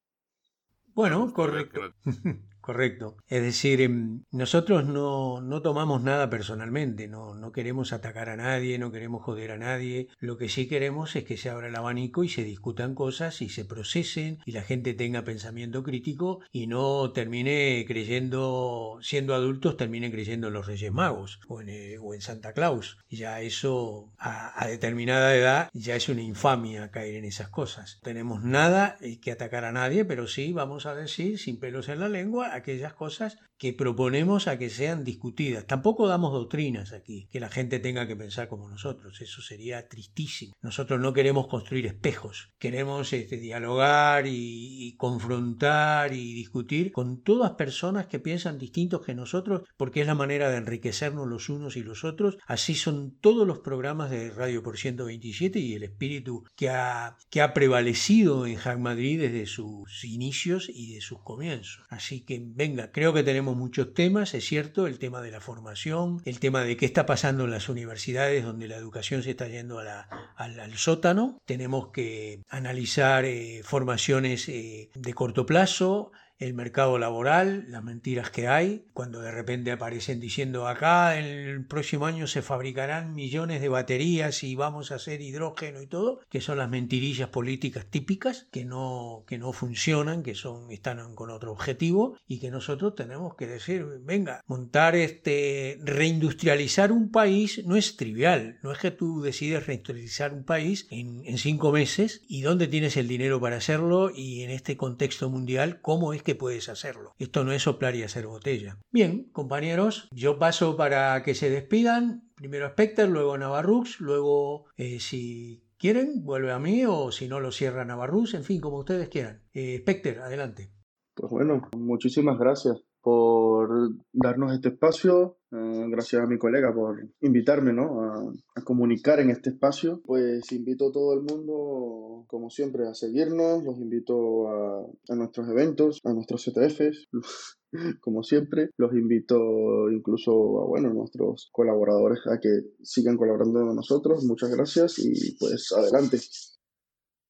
Bueno, 0.94 1.33
correcto. 1.33 1.81
correcto. 2.64 3.18
Es 3.29 3.42
decir, 3.42 3.83
em, 3.83 4.22
nosotros 4.31 4.87
no, 4.87 5.42
no 5.42 5.61
tomamos 5.61 6.03
nada 6.03 6.31
personalmente, 6.31 7.09
no, 7.09 7.35
no 7.35 7.53
queremos 7.53 7.92
atacar 7.92 8.31
a 8.31 8.37
nadie, 8.37 8.79
no 8.79 8.90
queremos 8.90 9.22
joder 9.22 9.50
a 9.50 9.59
nadie. 9.59 10.09
Lo 10.18 10.38
que 10.38 10.48
sí 10.48 10.66
queremos 10.66 11.14
es 11.14 11.24
que 11.24 11.37
se 11.37 11.50
abra 11.50 11.68
el 11.68 11.77
abanico 11.77 12.24
y 12.24 12.31
se 12.31 12.42
discutan 12.42 12.94
cosas 12.94 13.42
y 13.42 13.50
se 13.50 13.66
procesen 13.66 14.38
y 14.46 14.53
la 14.53 14.62
gente 14.62 14.94
tenga 14.94 15.24
pensamiento 15.24 15.83
crítico 15.83 16.40
y 16.53 16.66
no 16.66 17.12
termine 17.12 17.85
creyendo, 17.87 18.96
siendo 19.03 19.35
adultos, 19.35 19.77
termine 19.77 20.11
creyendo 20.11 20.48
en 20.48 20.55
los 20.55 20.66
Reyes 20.66 20.90
Magos 20.90 21.40
o 21.48 21.61
en, 21.61 21.68
eh, 21.68 21.98
o 22.00 22.14
en 22.14 22.22
Santa 22.22 22.55
Claus. 22.55 22.96
Ya 23.11 23.42
eso 23.42 24.11
a, 24.16 24.59
a 24.59 24.68
determinada 24.68 25.37
edad 25.37 25.68
ya 25.74 25.96
es 25.96 26.09
una 26.09 26.22
infamia 26.22 26.90
caer 26.90 27.16
en 27.16 27.27
esas 27.27 27.50
cosas. 27.50 28.00
Tenemos 28.03 28.42
nada 28.42 28.96
eh, 29.03 29.20
que 29.20 29.33
atacar 29.33 29.66
a 29.66 29.72
nadie, 29.72 30.07
pero 30.07 30.27
sí 30.27 30.55
vamos 30.55 30.87
a 30.87 30.94
decir 30.94 31.38
sin 31.38 31.61
pelos 31.61 31.90
en 31.90 32.00
la 32.00 32.09
lengua 32.09 32.54
aquellas 32.55 32.93
cosas 32.93 33.37
que 33.59 33.73
proponemos 33.73 34.49
a 34.49 34.59
que 34.59 34.71
sean 34.71 35.05
discutidas. 35.05 35.67
Tampoco 35.67 36.09
damos 36.09 36.33
doctrinas 36.33 36.93
aquí, 36.93 37.29
que 37.31 37.40
la 37.40 37.49
gente 37.49 37.79
tenga 37.79 38.07
que 38.07 38.17
pensar 38.17 38.49
como 38.49 38.69
nosotros. 38.69 39.21
Eso 39.21 39.43
sería 39.43 39.88
tristísimo. 39.88 40.55
Nosotros 40.61 41.01
no 41.01 41.12
queremos 41.12 41.47
construir 41.47 41.87
espejos. 41.87 42.53
Queremos 42.59 43.12
este, 43.12 43.37
dialogar 43.37 44.25
y, 44.27 44.97
confrontar 44.99 46.12
y 46.14 46.35
discutir 46.35 46.93
con 46.93 47.23
todas 47.23 47.53
personas 47.53 48.07
que 48.07 48.19
piensan 48.19 48.59
distintos 48.59 49.05
que 49.05 49.14
nosotros, 49.14 49.62
porque 49.77 50.01
es 50.01 50.07
la 50.07 50.14
manera 50.14 50.51
de 50.51 50.57
enriquecernos 50.57 51.27
los 51.27 51.49
unos 51.49 51.77
y 51.77 51.83
los 51.83 52.05
otros. 52.05 52.38
Así 52.47 52.75
son 52.75 53.17
todos 53.21 53.47
los 53.47 53.61
programas 53.61 54.11
de 54.11 54.31
Radio 54.31 54.62
por 54.62 54.79
127 54.79 55.59
y 55.59 55.75
el 55.75 55.83
espíritu 55.83 56.45
que 56.57 56.71
ha, 56.71 57.17
que 57.31 57.40
ha 57.40 57.55
prevalecido 57.55 58.47
en 58.47 58.57
Hack 58.57 58.79
Madrid 58.79 59.21
desde 59.21 59.47
sus 59.47 60.05
inicios 60.05 60.69
y 60.73 60.95
de 60.95 61.01
sus 61.01 61.23
comienzos. 61.23 61.85
Así 61.88 62.25
que 62.25 62.43
venga, 62.45 62.90
creo 62.90 63.12
que 63.12 63.23
tenemos 63.23 63.43
muchos 63.52 63.92
temas, 63.92 64.33
es 64.33 64.46
cierto, 64.46 64.87
el 64.87 64.98
tema 64.98 65.20
de 65.20 65.30
la 65.30 65.40
formación, 65.40 66.22
el 66.24 66.40
tema 66.40 66.62
de 66.62 66.78
qué 66.78 66.87
está 66.87 67.04
pasando 67.04 67.44
en 67.44 67.50
las 67.50 67.68
universidades 67.68 68.44
donde 68.44 68.68
la 68.68 68.76
educación 68.76 69.22
se 69.22 69.30
está 69.30 69.48
yendo 69.48 69.80
a 69.80 69.85
la, 69.85 70.09
al, 70.37 70.78
sótano, 70.78 71.38
tenemos 71.44 71.88
que 71.88 72.42
analizar 72.48 73.26
eh, 73.26 73.61
formaciones 73.62 74.48
eh, 74.48 74.88
de 74.94 75.14
corto 75.14 75.44
plazo, 75.44 76.12
el 76.38 76.55
mercado 76.55 76.99
laboral, 76.99 77.66
las 77.68 77.85
mentiras 77.85 78.31
que 78.31 78.49
hay, 78.49 78.87
cuando 78.92 79.20
de 79.20 79.31
repente 79.31 79.70
aparecen 79.70 80.20
diciendo 80.20 80.66
acá 80.66 81.18
el 81.18 81.64
próximo 81.66 82.07
año 82.07 82.27
se 82.27 82.42
fabricarán 82.42 83.14
millones 83.14 83.61
de 83.61 83.68
baterías 83.68 84.42
y 84.42 84.55
vamos 84.55 84.90
a 84.90 84.97
hacer 84.97 85.20
hidrógeno 85.20 85.81
y 85.81 85.87
todo, 85.87 86.20
que 86.29 86.40
son 86.40 86.59
las 86.59 86.68
mentirillas 86.68 87.29
políticas 87.29 87.87
típicas 87.87 88.49
que 88.51 88.64
no, 88.64 89.25
que 89.27 89.38
no 89.38 89.53
funcionan, 89.53 90.23
que 90.23 90.35
son, 90.35 90.70
están 90.70 91.14
con 91.14 91.31
otro 91.31 91.53
objetivo 91.53 92.18
y 92.27 92.40
que 92.40 92.51
nosotros 92.51 92.94
tenemos 92.94 93.37
que 93.37 93.47
decir, 93.47 93.87
venga, 94.03 94.42
montar 94.47 94.97
este, 94.97 95.79
reindustrializar 95.83 96.90
un 96.90 97.11
país 97.11 97.64
no 97.64 97.77
es 97.77 97.97
trivial, 97.97 98.59
no 98.62 98.73
es 98.73 98.79
que 98.79 98.90
tú 98.90 99.23
decides 99.23 99.66
reindustrializar 99.66 100.33
un 100.33 100.44
país 100.44 100.88
en, 100.90 101.23
en 101.25 101.38
cinco 101.38 101.70
meses 101.73 102.23
y 102.29 102.42
dónde 102.42 102.66
tienes 102.66 102.97
el 102.97 103.09
dinero 103.09 103.40
para 103.40 103.57
hacerlo 103.57 104.11
y 104.14 104.42
en 104.42 104.51
este 104.51 104.77
contexto 104.77 105.31
mundial, 105.31 105.81
cómo 105.81 106.12
es 106.12 106.23
que 106.23 106.34
puedes 106.35 106.68
hacerlo. 106.68 107.12
Esto 107.18 107.44
no 107.44 107.53
es 107.53 107.62
soplar 107.62 107.94
y 107.97 108.03
hacer 108.03 108.27
botella. 108.27 108.79
Bien, 108.90 109.31
compañeros, 109.33 110.09
yo 110.12 110.38
paso 110.38 110.77
para 110.77 111.23
que 111.23 111.35
se 111.35 111.51
despidan. 111.51 112.31
Primero 112.35 112.68
Specter, 112.68 113.09
luego 113.09 113.38
Navarrux, 113.38 114.01
luego 114.01 114.66
eh, 114.77 115.01
si 115.01 115.64
quieren, 115.79 116.25
vuelve 116.25 116.53
a 116.53 116.59
mí 116.59 116.85
o 116.87 117.12
si 117.12 117.29
no 117.29 117.40
lo 117.40 117.53
cierra 117.53 117.85
Navarrux, 117.85 118.35
en 118.35 118.44
fin, 118.44 118.61
como 118.61 118.79
ustedes 118.79 119.09
quieran. 119.09 119.42
Eh, 119.53 119.79
Specter, 119.79 120.20
adelante. 120.20 120.70
Pues 121.14 121.31
bueno, 121.31 121.68
muchísimas 121.77 122.38
gracias 122.38 122.83
por 123.01 123.90
darnos 124.12 124.53
este 124.53 124.70
espacio, 124.70 125.37
eh, 125.55 125.87
gracias 125.88 126.23
a 126.23 126.27
mi 126.27 126.37
colega 126.37 126.75
por 126.75 127.09
invitarme 127.21 127.73
¿no? 127.73 128.03
a, 128.03 128.33
a, 128.57 128.62
comunicar 128.62 129.21
en 129.21 129.31
este 129.31 129.51
espacio. 129.51 130.03
Pues 130.05 130.51
invito 130.51 130.88
a 130.88 130.93
todo 130.93 131.14
el 131.14 131.21
mundo, 131.21 132.25
como 132.27 132.51
siempre, 132.51 132.88
a 132.88 132.95
seguirnos, 132.95 133.62
los 133.62 133.79
invito 133.79 134.49
a, 134.49 134.85
a 135.11 135.14
nuestros 135.14 135.49
eventos, 135.49 136.01
a 136.05 136.12
nuestros 136.12 136.45
CTFs, 136.45 137.07
como 138.01 138.25
siempre. 138.25 138.71
Los 138.77 138.95
invito 138.95 139.90
incluso 139.90 140.33
a 140.62 140.67
bueno, 140.67 140.93
nuestros 140.93 141.49
colaboradores 141.53 142.21
a 142.27 142.40
que 142.40 142.49
sigan 142.83 143.17
colaborando 143.17 143.61
con 143.64 143.77
nosotros. 143.77 144.25
Muchas 144.25 144.51
gracias 144.51 144.99
y 144.99 145.37
pues 145.38 145.73
adelante. 145.73 146.19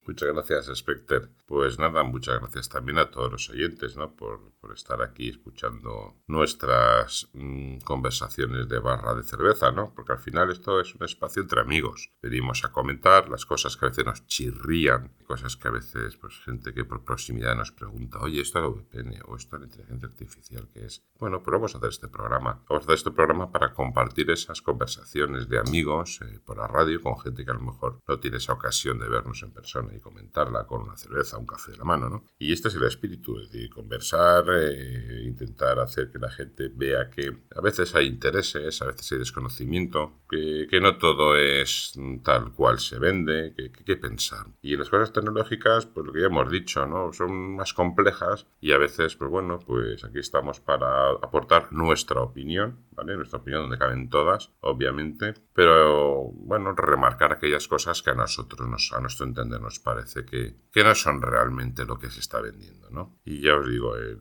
Muchas 0.07 0.33
gracias, 0.33 0.79
Specter. 0.79 1.31
Pues 1.47 1.79
nada, 1.79 2.03
muchas 2.05 2.38
gracias 2.38 2.69
también 2.69 2.99
a 2.99 3.11
todos 3.11 3.33
los 3.33 3.51
oyentes, 3.51 3.97
¿no? 3.97 4.14
Por, 4.14 4.53
por 4.61 4.73
estar 4.73 5.01
aquí 5.03 5.31
escuchando 5.31 6.17
nuestras 6.27 7.29
mmm, 7.33 7.79
conversaciones 7.79 8.69
de 8.69 8.79
barra 8.79 9.14
de 9.14 9.23
cerveza, 9.23 9.73
¿no? 9.73 9.95
Porque 9.95 10.12
al 10.12 10.19
final 10.19 10.51
esto 10.51 10.81
es 10.81 10.95
un 10.95 11.05
espacio 11.05 11.43
entre 11.43 11.61
amigos. 11.61 12.11
Venimos 12.21 12.64
a 12.64 12.73
comentar 12.73 13.31
las 13.31 13.47
cosas 13.47 13.77
que 13.77 13.87
a 13.87 13.88
veces 13.88 14.05
nos 14.05 14.27
chirrían, 14.27 15.14
cosas 15.27 15.57
que 15.57 15.69
a 15.69 15.71
veces, 15.71 16.17
pues, 16.17 16.38
gente 16.45 16.75
que 16.75 16.85
por 16.85 17.03
proximidad 17.03 17.57
nos 17.57 17.73
pregunta, 17.73 18.19
oye, 18.21 18.43
esto 18.43 18.59
es 18.59 18.64
VPN 18.64 19.23
o 19.27 19.37
esto 19.37 19.57
es 19.57 19.61
la 19.61 19.67
inteligencia 19.67 20.09
artificial, 20.09 20.69
¿qué 20.73 20.85
es? 20.85 21.03
Bueno, 21.19 21.43
pues 21.43 21.53
vamos 21.53 21.75
a 21.75 21.79
hacer 21.79 21.90
este 21.90 22.09
programa. 22.09 22.62
Vamos 22.69 22.83
a 22.83 22.85
hacer 22.85 22.95
este 22.95 23.11
programa 23.11 23.51
para 23.51 23.73
compartir 23.73 24.31
esas 24.31 24.61
conversaciones 24.61 25.49
de 25.49 25.59
amigos 25.59 26.21
eh, 26.23 26.40
por 26.45 26.59
la 26.59 26.67
radio 26.67 27.01
con 27.01 27.19
gente 27.19 27.45
que 27.45 27.51
a 27.51 27.55
lo 27.55 27.61
mejor 27.61 28.01
no 28.07 28.19
tiene 28.19 28.37
esa 28.37 28.53
ocasión 28.53 28.99
de 28.99 29.09
vernos 29.09 29.43
en 29.43 29.53
persona 29.53 29.93
y 29.96 30.00
comentarla 30.00 30.66
con 30.66 30.83
una 30.83 30.96
cerveza, 30.96 31.38
un 31.38 31.46
café 31.46 31.72
de 31.72 31.78
la 31.78 31.85
mano, 31.85 32.09
¿no? 32.09 32.24
Y 32.38 32.52
este 32.52 32.68
es 32.68 32.74
el 32.74 32.85
espíritu, 32.85 33.38
es 33.38 33.50
decir, 33.50 33.70
conversar, 33.70 34.44
eh, 34.50 35.22
intentar 35.24 35.78
hacer 35.78 36.11
que 36.11 36.18
la 36.18 36.30
gente 36.30 36.70
vea 36.74 37.11
que 37.11 37.44
a 37.54 37.61
veces 37.61 37.94
hay 37.94 38.07
intereses, 38.07 38.80
a 38.83 38.87
veces 38.87 39.12
hay 39.12 39.18
desconocimiento, 39.18 40.20
que, 40.28 40.66
que 40.68 40.80
no 40.80 40.96
todo 40.98 41.37
es 41.37 41.94
tal 42.22 42.52
cual 42.52 42.78
se 42.78 42.98
vende, 42.98 43.54
que, 43.57 43.70
que, 43.70 43.85
que, 43.85 43.96
pensar. 43.96 44.46
Y 44.62 44.76
las 44.76 44.88
cosas 44.88 45.12
tecnológicas, 45.12 45.87
pues 45.87 46.07
lo 46.07 46.12
que 46.12 46.20
ya 46.20 46.26
hemos 46.26 46.50
dicho, 46.50 46.87
¿no? 46.87 47.12
Son 47.12 47.57
más 47.57 47.72
complejas 47.72 48.46
y 48.61 48.72
a 48.72 48.78
veces, 48.78 49.16
pues 49.16 49.30
bueno, 49.30 49.59
pues 49.59 50.04
aquí 50.04 50.18
estamos 50.18 50.61
para 50.61 51.11
aportar 51.11 51.72
nuestra 51.72 52.20
opinión, 52.20 52.85
¿vale? 52.92 53.16
Nuestra 53.16 53.38
opinión 53.38 53.62
donde 53.62 53.78
caben 53.78 54.09
todas, 54.09 54.52
obviamente, 54.61 55.35
pero 55.52 56.30
bueno, 56.33 56.74
remarcar 56.74 57.33
aquellas 57.33 57.68
cosas 57.68 58.02
que 58.02 58.11
a 58.11 58.14
nosotros, 58.14 58.68
nos, 58.68 58.92
a 58.92 59.00
nuestro 59.00 59.26
entender, 59.26 59.61
nos 59.61 59.78
parece 59.85 60.25
que, 60.25 60.57
que 60.73 60.83
no 60.83 60.94
son 60.97 61.23
realmente 61.23 61.85
lo 61.85 61.99
que 61.99 62.11
se 62.11 62.18
está 62.18 62.40
vendiendo, 62.40 62.90
¿no? 62.90 63.20
Y 63.25 63.40
ya 63.42 63.55
os 63.55 63.68
digo, 63.68 63.94
el 63.94 64.18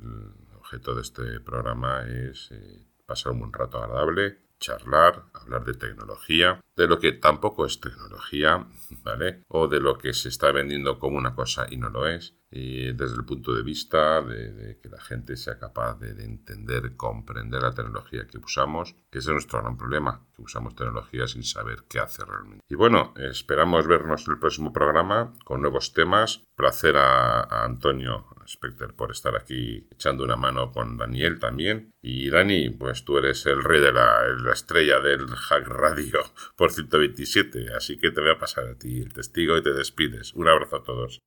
objeto 0.57 0.93
de 0.93 1.01
este 1.01 1.39
programa 1.39 2.03
es 2.05 2.51
eh, 2.51 2.85
pasar 3.05 3.31
un 3.31 3.39
buen 3.39 3.53
rato 3.53 3.79
agradable, 3.79 4.43
charlar, 4.59 5.25
hablar 5.33 5.63
de 5.63 5.73
tecnología, 5.73 6.59
de 6.75 6.87
lo 6.87 6.99
que 6.99 7.13
tampoco 7.13 7.65
es 7.65 7.79
tecnología, 7.79 8.67
¿vale? 9.03 9.43
O 9.47 9.67
de 9.67 9.79
lo 9.79 9.97
que 9.97 10.13
se 10.13 10.29
está 10.29 10.51
vendiendo 10.51 10.99
como 10.99 11.17
una 11.17 11.35
cosa 11.35 11.67
y 11.69 11.77
no 11.77 11.89
lo 11.89 12.07
es. 12.07 12.35
Y 12.55 12.93
desde 12.93 13.15
el 13.15 13.25
punto 13.25 13.53
de 13.55 13.63
vista 13.63 14.21
de, 14.21 14.77
que 14.79 14.87
la 14.87 15.01
gente 15.01 15.35
sea 15.37 15.57
capaz 15.57 15.95
de, 15.99 16.13
de, 16.13 16.23
entender, 16.23 16.95
comprender 16.95 17.63
la 17.63 17.73
tecnología 17.73 18.27
que 18.27 18.37
usamos, 18.37 18.93
que 19.09 19.17
ese 19.17 19.29
es 19.29 19.33
nuestro 19.33 19.59
gran 19.59 19.75
problema, 19.75 20.27
que 20.35 20.43
usamos 20.43 20.75
tecnología 20.75 21.27
sin 21.27 21.43
saber 21.43 21.85
qué 21.89 21.99
hace 21.99 22.23
realmente. 22.23 22.63
Y 22.69 22.75
bueno, 22.75 23.13
esperamos 23.17 23.87
vernos 23.87 24.27
en 24.27 24.33
el 24.33 24.39
próximo 24.39 24.71
programa 24.71 25.33
con 25.45 25.61
nuevos 25.61 25.93
temas. 25.93 26.43
Placer 26.55 26.95
a, 26.97 27.63
Antonio 27.63 28.27
Specter 28.47 28.93
por 28.93 29.09
estar 29.09 29.35
aquí 29.35 29.87
echando 29.91 30.23
una 30.23 30.35
mano 30.35 30.71
con 30.71 30.97
Daniel 30.97 31.39
también. 31.39 31.91
Y 32.03 32.29
Dani, 32.29 32.69
pues 32.69 33.03
tú 33.03 33.17
eres 33.17 33.47
el 33.47 33.63
rey 33.63 33.81
de 33.81 33.93
la 33.93 34.51
estrella 34.51 34.99
del 34.99 35.27
Hack 35.27 35.67
Radio 35.67 36.19
por 36.63 36.71
127, 36.71 37.73
así 37.75 37.97
que 37.97 38.09
te 38.09 38.21
voy 38.21 38.29
a 38.29 38.39
pasar 38.39 38.65
a 38.69 38.77
ti 38.77 39.01
el 39.01 39.11
testigo 39.11 39.57
y 39.57 39.61
te 39.61 39.73
despides. 39.73 40.33
Un 40.33 40.47
abrazo 40.47 40.77
a 40.77 40.83
todos. 40.83 41.19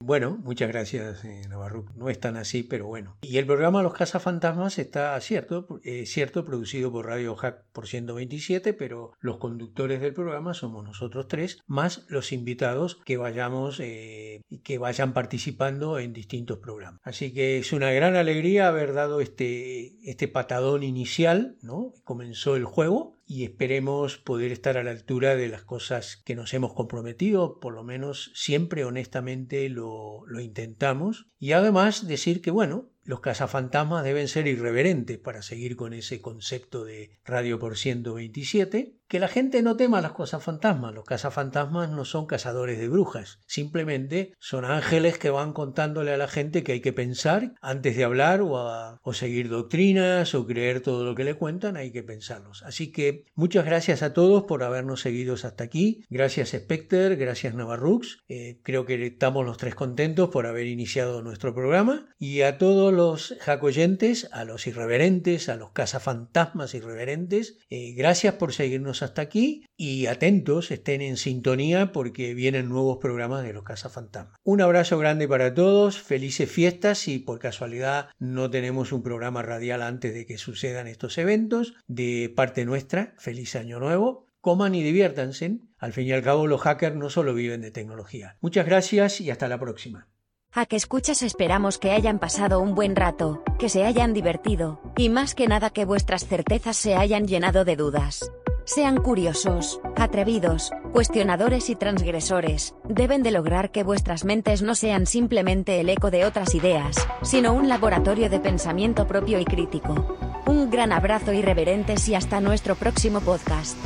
Bueno, 0.00 0.38
muchas 0.44 0.68
gracias, 0.68 1.24
eh, 1.24 1.48
Navarro. 1.48 1.86
No 1.96 2.08
es 2.10 2.20
tan 2.20 2.36
así, 2.36 2.62
pero 2.62 2.86
bueno. 2.86 3.16
Y 3.22 3.38
el 3.38 3.46
programa 3.46 3.82
Los 3.82 3.94
Cazafantasmas 3.94 4.78
está 4.78 5.20
cierto, 5.20 5.80
eh, 5.82 6.06
cierto, 6.06 6.44
producido 6.44 6.92
por 6.92 7.06
Radio 7.06 7.34
Hack 7.34 7.64
por 7.72 7.88
127, 7.88 8.72
pero 8.72 9.14
los 9.18 9.38
conductores 9.38 10.00
del 10.00 10.14
programa 10.14 10.54
somos 10.54 10.84
nosotros 10.84 11.26
tres, 11.26 11.58
más 11.66 12.06
los 12.08 12.30
invitados 12.30 13.00
que 13.04 13.16
vayamos, 13.16 13.80
eh, 13.80 14.42
que 14.62 14.78
vayan 14.78 15.12
participando 15.12 15.98
en 15.98 16.12
distintos 16.12 16.58
programas. 16.58 17.00
Así 17.02 17.34
que 17.34 17.58
es 17.58 17.72
una 17.72 17.90
gran 17.90 18.14
alegría 18.14 18.68
haber 18.68 18.92
dado 18.92 19.20
este, 19.20 19.98
este 20.08 20.28
patadón 20.28 20.84
inicial, 20.84 21.56
¿no? 21.62 21.94
Comenzó 22.04 22.54
el 22.54 22.64
juego 22.64 23.13
y 23.26 23.44
esperemos 23.44 24.18
poder 24.18 24.52
estar 24.52 24.76
a 24.76 24.84
la 24.84 24.90
altura 24.90 25.36
de 25.36 25.48
las 25.48 25.62
cosas 25.62 26.16
que 26.24 26.34
nos 26.34 26.52
hemos 26.54 26.74
comprometido, 26.74 27.58
por 27.60 27.74
lo 27.74 27.82
menos 27.82 28.30
siempre 28.34 28.84
honestamente 28.84 29.68
lo, 29.68 30.24
lo 30.26 30.40
intentamos. 30.40 31.28
Y 31.38 31.52
además 31.52 32.06
decir 32.06 32.42
que, 32.42 32.50
bueno, 32.50 32.90
los 33.04 33.20
cazafantasmas 33.20 34.04
deben 34.04 34.28
ser 34.28 34.46
irreverentes 34.46 35.18
para 35.18 35.42
seguir 35.42 35.76
con 35.76 35.92
ese 35.92 36.20
concepto 36.20 36.84
de 36.84 37.18
radio 37.24 37.58
por 37.58 37.76
127, 37.76 38.96
que 39.14 39.20
la 39.20 39.28
gente 39.28 39.62
no 39.62 39.76
tema 39.76 40.00
las 40.00 40.10
cosas 40.10 40.42
fantasmas. 40.42 40.92
Los 40.92 41.04
cazafantasmas 41.04 41.88
no 41.88 42.04
son 42.04 42.26
cazadores 42.26 42.80
de 42.80 42.88
brujas, 42.88 43.38
simplemente 43.46 44.32
son 44.40 44.64
ángeles 44.64 45.18
que 45.18 45.30
van 45.30 45.52
contándole 45.52 46.12
a 46.12 46.16
la 46.16 46.26
gente 46.26 46.64
que 46.64 46.72
hay 46.72 46.80
que 46.80 46.92
pensar 46.92 47.54
antes 47.62 47.96
de 47.96 48.02
hablar 48.02 48.40
o, 48.40 48.98
o 49.00 49.12
seguir 49.12 49.50
doctrinas 49.50 50.34
o 50.34 50.44
creer 50.48 50.80
todo 50.80 51.04
lo 51.04 51.14
que 51.14 51.22
le 51.22 51.34
cuentan, 51.34 51.76
hay 51.76 51.92
que 51.92 52.02
pensarlos. 52.02 52.64
Así 52.64 52.90
que 52.90 53.26
muchas 53.36 53.64
gracias 53.64 54.02
a 54.02 54.14
todos 54.14 54.46
por 54.46 54.64
habernos 54.64 55.02
seguido 55.02 55.34
hasta 55.34 55.62
aquí. 55.62 56.04
Gracias 56.10 56.48
Specter, 56.48 57.14
gracias 57.14 57.54
Navarrux. 57.54 58.18
Eh, 58.28 58.58
creo 58.64 58.84
que 58.84 59.06
estamos 59.06 59.46
los 59.46 59.58
tres 59.58 59.76
contentos 59.76 60.30
por 60.30 60.48
haber 60.48 60.66
iniciado 60.66 61.22
nuestro 61.22 61.54
programa. 61.54 62.08
Y 62.18 62.40
a 62.40 62.58
todos 62.58 62.92
los 62.92 63.36
jacoyentes, 63.40 64.28
a 64.32 64.44
los 64.44 64.66
irreverentes, 64.66 65.48
a 65.48 65.54
los 65.54 65.70
cazafantasmas 65.70 66.74
irreverentes, 66.74 67.58
eh, 67.70 67.94
gracias 67.94 68.34
por 68.34 68.52
seguirnos 68.52 69.03
hasta 69.04 69.22
aquí 69.22 69.66
y 69.76 70.06
atentos, 70.06 70.70
estén 70.70 71.00
en 71.00 71.16
sintonía 71.16 71.92
porque 71.92 72.34
vienen 72.34 72.68
nuevos 72.68 72.98
programas 72.98 73.44
de 73.44 73.52
los 73.52 73.64
cazafantasmas. 73.64 74.38
Un 74.42 74.60
abrazo 74.60 74.98
grande 74.98 75.28
para 75.28 75.54
todos, 75.54 76.00
felices 76.00 76.50
fiestas 76.50 77.06
y 77.08 77.18
por 77.18 77.38
casualidad 77.38 78.08
no 78.18 78.50
tenemos 78.50 78.92
un 78.92 79.02
programa 79.02 79.42
radial 79.42 79.82
antes 79.82 80.14
de 80.14 80.26
que 80.26 80.38
sucedan 80.38 80.86
estos 80.86 81.18
eventos. 81.18 81.74
De 81.86 82.32
parte 82.34 82.64
nuestra, 82.64 83.14
feliz 83.18 83.54
año 83.56 83.78
nuevo 83.78 84.24
coman 84.44 84.74
y 84.74 84.82
diviértanse. 84.82 85.58
Al 85.78 85.94
fin 85.94 86.06
y 86.06 86.12
al 86.12 86.22
cabo, 86.22 86.46
los 86.46 86.60
hackers 86.60 86.94
no 86.94 87.08
solo 87.08 87.32
viven 87.32 87.62
de 87.62 87.70
tecnología. 87.70 88.36
Muchas 88.42 88.66
gracias 88.66 89.20
y 89.22 89.30
hasta 89.30 89.48
la 89.48 89.58
próxima. 89.58 90.06
A 90.52 90.66
que 90.66 90.76
escuchas 90.76 91.22
esperamos 91.22 91.78
que 91.78 91.90
hayan 91.90 92.20
pasado 92.20 92.60
un 92.60 92.76
buen 92.76 92.94
rato, 92.94 93.42
que 93.58 93.68
se 93.68 93.84
hayan 93.84 94.12
divertido, 94.12 94.80
y 94.96 95.08
más 95.08 95.34
que 95.34 95.48
nada 95.48 95.70
que 95.70 95.84
vuestras 95.84 96.26
certezas 96.26 96.76
se 96.76 96.94
hayan 96.94 97.26
llenado 97.26 97.64
de 97.64 97.74
dudas. 97.74 98.30
Sean 98.66 98.96
curiosos, 98.96 99.78
atrevidos, 99.94 100.70
cuestionadores 100.94 101.68
y 101.68 101.74
transgresores, 101.74 102.74
deben 102.88 103.22
de 103.22 103.30
lograr 103.30 103.70
que 103.70 103.82
vuestras 103.82 104.24
mentes 104.24 104.62
no 104.62 104.74
sean 104.74 105.04
simplemente 105.04 105.80
el 105.80 105.90
eco 105.90 106.10
de 106.10 106.24
otras 106.24 106.54
ideas, 106.54 106.96
sino 107.20 107.52
un 107.52 107.68
laboratorio 107.68 108.30
de 108.30 108.40
pensamiento 108.40 109.06
propio 109.06 109.38
y 109.38 109.44
crítico. 109.44 110.16
Un 110.46 110.70
gran 110.70 110.92
abrazo 110.92 111.34
irreverentes 111.34 112.08
y 112.08 112.14
hasta 112.14 112.40
nuestro 112.40 112.74
próximo 112.74 113.20
podcast. 113.20 113.76